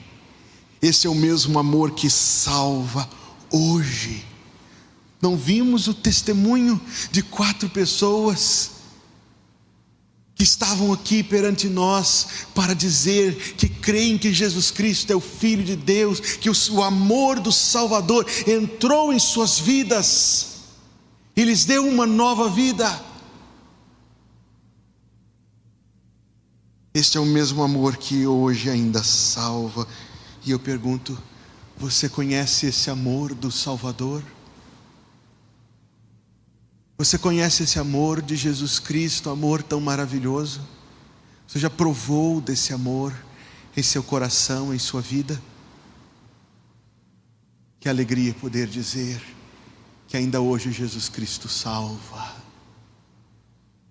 Esse 0.81 1.07
é 1.07 1.09
o 1.09 1.15
mesmo 1.15 1.59
amor 1.59 1.91
que 1.91 2.09
salva 2.09 3.09
hoje. 3.51 4.25
Não 5.21 5.35
vimos 5.35 5.87
o 5.87 5.93
testemunho 5.93 6.79
de 7.11 7.21
quatro 7.21 7.69
pessoas 7.69 8.71
estavam 10.43 10.91
aqui 10.93 11.23
perante 11.23 11.67
nós 11.67 12.27
para 12.53 12.73
dizer 12.73 13.55
que 13.55 13.67
creem 13.67 14.17
que 14.17 14.33
Jesus 14.33 14.71
Cristo 14.71 15.11
é 15.11 15.15
o 15.15 15.19
Filho 15.19 15.63
de 15.63 15.75
Deus, 15.75 16.19
que 16.19 16.49
o, 16.49 16.83
amor 16.83 17.39
do 17.39 17.51
Salvador 17.51 18.25
entrou 18.47 19.13
em 19.13 19.19
suas 19.19 19.59
vidas 19.59 20.53
e 21.35 21.43
lhes 21.43 21.65
deu 21.65 21.87
uma 21.87 22.05
nova 22.05 22.49
vida. 22.49 23.03
Este 26.93 27.17
é 27.17 27.21
o 27.21 27.25
mesmo 27.25 27.63
amor 27.63 27.97
que 27.97 28.27
hoje 28.27 28.69
ainda 28.69 29.03
salva. 29.03 29.87
E 30.45 30.51
eu 30.51 30.59
pergunto: 30.59 31.17
você 31.75 32.07
conhece 32.07 32.67
esse 32.67 32.89
amor 32.89 33.33
do 33.33 33.51
Salvador? 33.51 34.23
Você 36.97 37.17
conhece 37.17 37.63
esse 37.63 37.79
amor 37.79 38.21
de 38.21 38.35
Jesus 38.35 38.79
Cristo, 38.79 39.29
amor 39.29 39.63
tão 39.63 39.81
maravilhoso? 39.81 40.61
Você 41.47 41.59
já 41.59 41.69
provou 41.69 42.39
desse 42.39 42.71
amor 42.71 43.13
em 43.75 43.81
seu 43.81 44.03
coração, 44.03 44.73
em 44.73 44.79
sua 44.79 45.01
vida? 45.01 45.41
Que 47.79 47.89
alegria 47.89 48.33
poder 48.33 48.67
dizer 48.67 49.21
que 50.07 50.15
ainda 50.15 50.39
hoje 50.39 50.71
Jesus 50.71 51.09
Cristo 51.09 51.49
salva, 51.49 52.35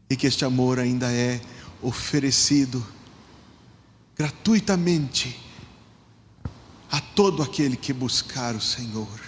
e 0.08 0.16
que 0.16 0.26
este 0.26 0.44
amor 0.44 0.78
ainda 0.78 1.10
é 1.10 1.40
oferecido 1.82 2.86
gratuitamente 4.16 5.40
a 6.90 7.00
todo 7.00 7.42
aquele 7.42 7.76
que 7.76 7.92
buscar 7.92 8.54
o 8.54 8.60
Senhor 8.60 9.21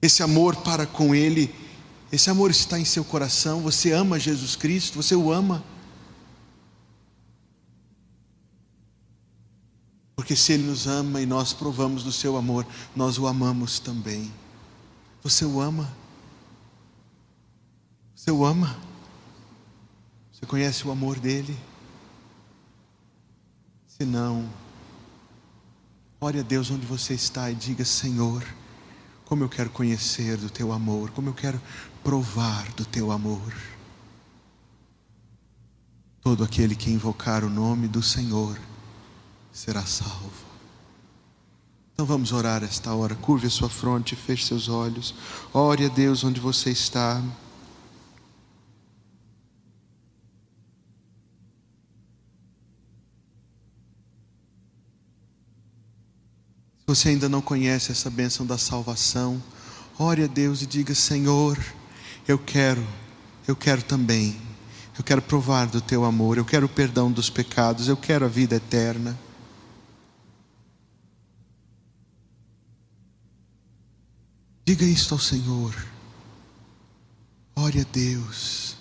esse 0.00 0.22
amor 0.22 0.56
para 0.56 0.86
com 0.86 1.14
Ele, 1.14 1.54
esse 2.10 2.30
amor 2.30 2.50
está 2.50 2.78
em 2.78 2.84
seu 2.84 3.04
coração. 3.04 3.60
Você 3.62 3.92
ama 3.92 4.18
Jesus 4.18 4.56
Cristo, 4.56 4.96
você 5.02 5.14
o 5.14 5.32
ama. 5.32 5.62
Porque 10.16 10.34
se 10.34 10.52
Ele 10.52 10.64
nos 10.64 10.86
ama 10.86 11.20
e 11.20 11.26
nós 11.26 11.52
provamos 11.52 12.02
do 12.02 12.12
seu 12.12 12.36
amor, 12.36 12.66
nós 12.94 13.18
o 13.18 13.26
amamos 13.26 13.78
também. 13.78 14.32
Você 15.22 15.44
o 15.44 15.60
ama? 15.60 15.92
Você 18.14 18.30
o 18.30 18.44
ama? 18.44 18.76
Você 20.32 20.46
conhece 20.46 20.86
o 20.86 20.90
amor 20.90 21.18
dele? 21.18 21.58
Se 23.86 24.04
não, 24.04 24.48
ore 26.20 26.38
a 26.38 26.42
Deus 26.42 26.70
onde 26.70 26.86
você 26.86 27.14
está 27.14 27.50
e 27.50 27.54
diga: 27.54 27.84
Senhor, 27.84 28.44
como 29.28 29.44
eu 29.44 29.48
quero 29.50 29.68
conhecer 29.68 30.38
do 30.38 30.48
teu 30.48 30.72
amor, 30.72 31.10
como 31.10 31.28
eu 31.28 31.34
quero 31.34 31.60
provar 32.02 32.66
do 32.72 32.86
teu 32.86 33.12
amor. 33.12 33.52
Todo 36.22 36.42
aquele 36.42 36.74
que 36.74 36.90
invocar 36.90 37.44
o 37.44 37.50
nome 37.50 37.88
do 37.88 38.02
Senhor 38.02 38.58
será 39.52 39.84
salvo. 39.84 40.48
Então 41.92 42.06
vamos 42.06 42.32
orar 42.32 42.64
esta 42.64 42.94
hora. 42.94 43.14
Curve 43.16 43.48
a 43.48 43.50
sua 43.50 43.68
fronte, 43.68 44.16
feche 44.16 44.46
seus 44.46 44.66
olhos. 44.66 45.14
Ore 45.52 45.84
a 45.84 45.88
Deus 45.88 46.24
onde 46.24 46.40
você 46.40 46.70
está. 46.70 47.22
Você 56.88 57.10
ainda 57.10 57.28
não 57.28 57.42
conhece 57.42 57.92
essa 57.92 58.08
bênção 58.08 58.46
da 58.46 58.56
salvação, 58.56 59.42
ore 59.98 60.24
a 60.24 60.26
Deus 60.26 60.62
e 60.62 60.66
diga: 60.66 60.94
Senhor, 60.94 61.58
eu 62.26 62.38
quero, 62.38 62.82
eu 63.46 63.54
quero 63.54 63.82
também, 63.82 64.40
eu 64.96 65.04
quero 65.04 65.20
provar 65.20 65.66
do 65.66 65.82
teu 65.82 66.06
amor, 66.06 66.38
eu 66.38 66.46
quero 66.46 66.64
o 66.64 66.68
perdão 66.68 67.12
dos 67.12 67.28
pecados, 67.28 67.88
eu 67.88 67.96
quero 67.96 68.24
a 68.24 68.28
vida 68.28 68.56
eterna. 68.56 69.18
Diga 74.64 74.86
isto 74.86 75.12
ao 75.12 75.20
Senhor, 75.20 75.74
ore 77.54 77.82
a 77.82 77.86
Deus. 77.92 78.77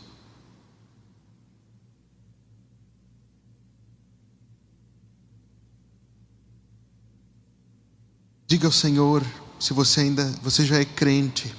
Diga 8.57 8.69
ao 8.69 8.71
Senhor, 8.71 9.23
se 9.59 9.71
você 9.71 10.01
ainda, 10.01 10.25
você 10.41 10.65
já 10.65 10.79
é 10.79 10.83
crente, 10.83 11.53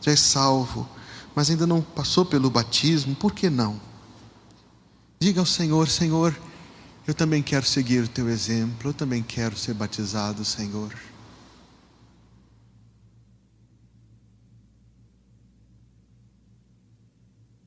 já 0.00 0.12
é 0.12 0.16
salvo, 0.16 0.88
mas 1.34 1.50
ainda 1.50 1.66
não 1.66 1.82
passou 1.82 2.24
pelo 2.24 2.48
batismo, 2.48 3.12
por 3.16 3.32
que 3.32 3.50
não? 3.50 3.80
Diga 5.18 5.40
ao 5.40 5.46
Senhor, 5.46 5.88
Senhor, 5.88 6.32
eu 7.08 7.12
também 7.12 7.42
quero 7.42 7.66
seguir 7.66 8.04
o 8.04 8.08
teu 8.08 8.28
exemplo, 8.28 8.90
eu 8.90 8.94
também 8.94 9.20
quero 9.20 9.56
ser 9.56 9.74
batizado, 9.74 10.44
Senhor. 10.44 10.94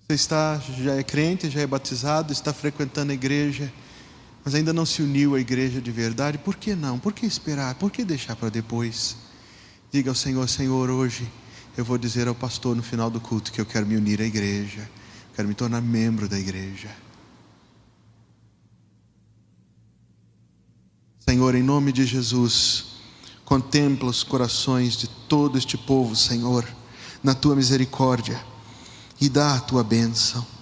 Você 0.07 0.13
está, 0.13 0.61
já 0.79 0.95
é 0.95 1.03
crente, 1.03 1.49
já 1.49 1.59
é 1.59 1.67
batizado, 1.67 2.31
está 2.31 2.53
frequentando 2.53 3.11
a 3.11 3.15
igreja, 3.15 3.69
mas 4.47 4.55
ainda 4.55 4.71
não 4.71 4.85
se 4.85 5.01
uniu 5.01 5.35
à 5.35 5.41
igreja 5.41 5.81
de 5.81 5.91
verdade, 5.91 6.37
por 6.37 6.55
que 6.55 6.73
não? 6.73 6.97
Por 6.97 7.11
que 7.11 7.25
esperar? 7.25 7.75
Por 7.75 7.91
que 7.91 8.05
deixar 8.05 8.33
para 8.33 8.47
depois? 8.47 9.17
Diga 9.91 10.09
ao 10.09 10.15
Senhor: 10.15 10.47
Senhor, 10.47 10.89
hoje 10.89 11.29
eu 11.75 11.83
vou 11.83 11.97
dizer 11.97 12.29
ao 12.29 12.33
pastor 12.33 12.73
no 12.73 12.81
final 12.81 13.09
do 13.09 13.19
culto 13.19 13.51
que 13.51 13.59
eu 13.59 13.65
quero 13.65 13.85
me 13.85 13.97
unir 13.97 14.21
à 14.21 14.23
igreja, 14.23 14.89
quero 15.35 15.49
me 15.49 15.53
tornar 15.53 15.81
membro 15.81 16.29
da 16.29 16.39
igreja. 16.39 16.89
Senhor, 21.27 21.53
em 21.53 21.61
nome 21.61 21.91
de 21.91 22.05
Jesus, 22.05 22.85
contempla 23.43 24.07
os 24.07 24.23
corações 24.23 24.95
de 24.95 25.09
todo 25.27 25.57
este 25.57 25.77
povo, 25.77 26.15
Senhor, 26.15 26.65
na 27.21 27.35
tua 27.35 27.53
misericórdia, 27.53 28.41
e 29.19 29.27
dá 29.27 29.55
a 29.55 29.59
tua 29.59 29.83
bênção. 29.83 30.56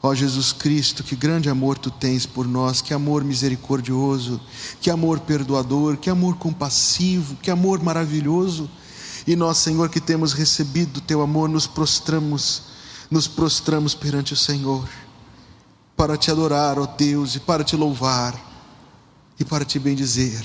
Ó 0.00 0.14
Jesus 0.14 0.52
Cristo, 0.52 1.02
que 1.02 1.16
grande 1.16 1.50
amor 1.50 1.76
tu 1.76 1.90
tens 1.90 2.24
por 2.24 2.46
nós, 2.46 2.80
que 2.80 2.94
amor 2.94 3.24
misericordioso, 3.24 4.40
que 4.80 4.90
amor 4.90 5.18
perdoador, 5.20 5.96
que 5.96 6.08
amor 6.08 6.36
compassivo, 6.36 7.36
que 7.36 7.50
amor 7.50 7.82
maravilhoso. 7.82 8.70
E 9.26 9.34
nós, 9.34 9.58
Senhor, 9.58 9.88
que 9.88 10.00
temos 10.00 10.32
recebido 10.32 11.00
teu 11.00 11.20
amor, 11.20 11.48
nos 11.48 11.66
prostramos, 11.66 12.62
nos 13.10 13.26
prostramos 13.26 13.92
perante 13.92 14.32
o 14.32 14.36
Senhor, 14.36 14.88
para 15.96 16.16
te 16.16 16.30
adorar, 16.30 16.78
ó 16.78 16.86
Deus, 16.86 17.34
e 17.34 17.40
para 17.40 17.64
te 17.64 17.74
louvar, 17.74 18.38
e 19.38 19.44
para 19.44 19.64
te 19.64 19.80
bendizer, 19.80 20.44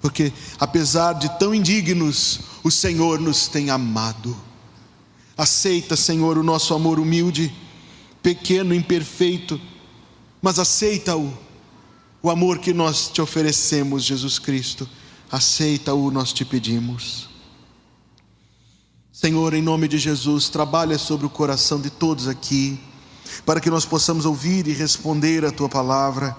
porque 0.00 0.32
apesar 0.58 1.12
de 1.12 1.28
tão 1.38 1.54
indignos, 1.54 2.40
o 2.64 2.70
Senhor 2.70 3.20
nos 3.20 3.46
tem 3.46 3.70
amado. 3.70 4.36
Aceita, 5.38 5.96
Senhor, 5.96 6.36
o 6.36 6.42
nosso 6.42 6.74
amor 6.74 6.98
humilde 6.98 7.54
pequeno, 8.22 8.74
imperfeito, 8.74 9.60
mas 10.40 10.58
aceita-o. 10.58 11.32
O 12.22 12.30
amor 12.30 12.58
que 12.58 12.72
nós 12.72 13.08
te 13.08 13.20
oferecemos, 13.20 14.04
Jesus 14.04 14.38
Cristo, 14.38 14.88
aceita-o, 15.30 16.10
nós 16.10 16.32
te 16.32 16.44
pedimos. 16.44 17.28
Senhor, 19.12 19.54
em 19.54 19.62
nome 19.62 19.88
de 19.88 19.98
Jesus, 19.98 20.48
trabalha 20.48 20.98
sobre 20.98 21.26
o 21.26 21.30
coração 21.30 21.80
de 21.80 21.90
todos 21.90 22.28
aqui, 22.28 22.78
para 23.44 23.60
que 23.60 23.70
nós 23.70 23.84
possamos 23.84 24.24
ouvir 24.24 24.68
e 24.68 24.72
responder 24.72 25.44
a 25.44 25.50
tua 25.50 25.68
palavra. 25.68 26.36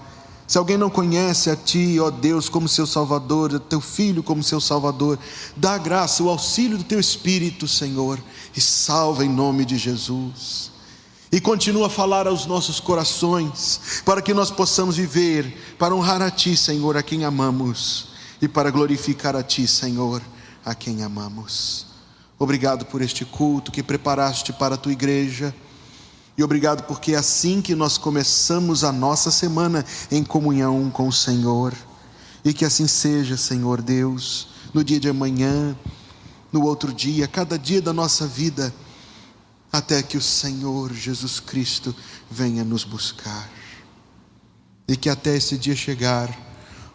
Se 0.47 0.57
alguém 0.57 0.77
não 0.77 0.89
conhece 0.89 1.49
a 1.49 1.55
Ti, 1.55 1.99
ó 1.99 2.09
Deus, 2.09 2.47
como 2.47 2.67
seu 2.67 2.85
Salvador, 2.85 3.59
Teu 3.59 3.81
Filho 3.81 4.21
como 4.21 4.43
seu 4.43 4.61
Salvador, 4.61 5.17
dá 5.55 5.77
graça, 5.77 6.23
o 6.23 6.29
auxílio 6.29 6.77
do 6.77 6.83
Teu 6.83 6.99
Espírito, 6.99 7.67
Senhor, 7.67 8.19
e 8.55 8.61
salva 8.61 9.25
em 9.25 9.29
nome 9.29 9.65
de 9.65 9.77
Jesus 9.77 10.72
e 11.33 11.41
continua 11.41 11.87
a 11.87 11.89
falar 11.89 12.27
aos 12.27 12.45
nossos 12.45 12.79
corações, 12.79 14.03
para 14.05 14.21
que 14.21 14.35
nós 14.35 14.51
possamos 14.51 14.97
viver, 14.97 15.75
para 15.79 15.95
honrar 15.95 16.21
a 16.21 16.29
Ti, 16.29 16.55
Senhor, 16.55 16.95
a 16.95 17.01
quem 17.01 17.25
amamos, 17.25 18.09
e 18.39 18.47
para 18.47 18.69
glorificar 18.69 19.35
a 19.35 19.41
Ti, 19.41 19.67
Senhor, 19.67 20.21
a 20.63 20.75
quem 20.75 21.01
amamos. 21.01 21.87
Obrigado 22.37 22.85
por 22.85 23.01
este 23.01 23.25
culto 23.25 23.71
que 23.71 23.81
preparaste 23.81 24.53
para 24.53 24.75
a 24.75 24.77
Tua 24.77 24.91
igreja, 24.91 25.55
e 26.37 26.43
obrigado 26.43 26.83
porque 26.83 27.13
é 27.13 27.17
assim 27.17 27.63
que 27.63 27.73
nós 27.73 27.97
começamos 27.97 28.83
a 28.83 28.91
nossa 28.91 29.31
semana 29.31 29.83
em 30.11 30.23
comunhão 30.23 30.91
com 30.91 31.07
o 31.07 31.11
Senhor, 31.11 31.73
e 32.45 32.53
que 32.53 32.63
assim 32.63 32.86
seja, 32.86 33.38
Senhor 33.38 33.81
Deus, 33.81 34.49
no 34.71 34.84
dia 34.84 34.99
de 34.99 35.09
amanhã, 35.09 35.75
no 36.51 36.63
outro 36.63 36.93
dia, 36.93 37.27
cada 37.27 37.57
dia 37.57 37.81
da 37.81 37.91
nossa 37.91 38.27
vida 38.27 38.71
até 39.74 40.03
que 40.03 40.15
o 40.15 40.21
Senhor 40.21 40.93
Jesus 40.93 41.39
Cristo 41.39 41.95
venha 42.30 42.63
nos 42.63 42.84
buscar. 42.84 43.49
e 44.86 44.97
que 44.97 45.09
até 45.09 45.38
esse 45.38 45.57
dia 45.57 45.76
chegar, 45.76 46.30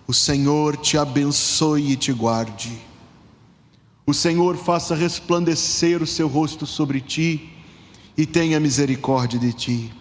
o 0.06 0.12
Senhor 0.12 0.76
te 0.76 0.98
abençoe 0.98 1.92
e 1.92 1.96
te 1.96 2.12
guarde. 2.12 2.78
O 4.06 4.12
Senhor 4.12 4.58
faça 4.58 4.94
resplandecer 4.94 6.02
o 6.02 6.06
seu 6.06 6.28
rosto 6.28 6.66
sobre 6.66 7.00
ti 7.00 7.50
e 8.16 8.26
tenha 8.26 8.60
misericórdia 8.60 9.38
de 9.38 9.52
ti. 9.54 9.92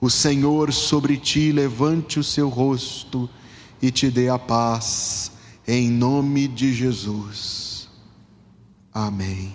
O 0.00 0.10
Senhor 0.10 0.70
sobre 0.72 1.16
ti 1.16 1.50
levante 1.50 2.18
o 2.18 2.24
seu 2.24 2.50
rosto 2.50 3.28
e 3.80 3.90
te 3.90 4.10
dê 4.10 4.28
a 4.28 4.38
paz, 4.38 5.32
em 5.66 5.90
nome 5.90 6.46
de 6.46 6.74
Jesus. 6.74 7.88
Amém. 8.92 9.54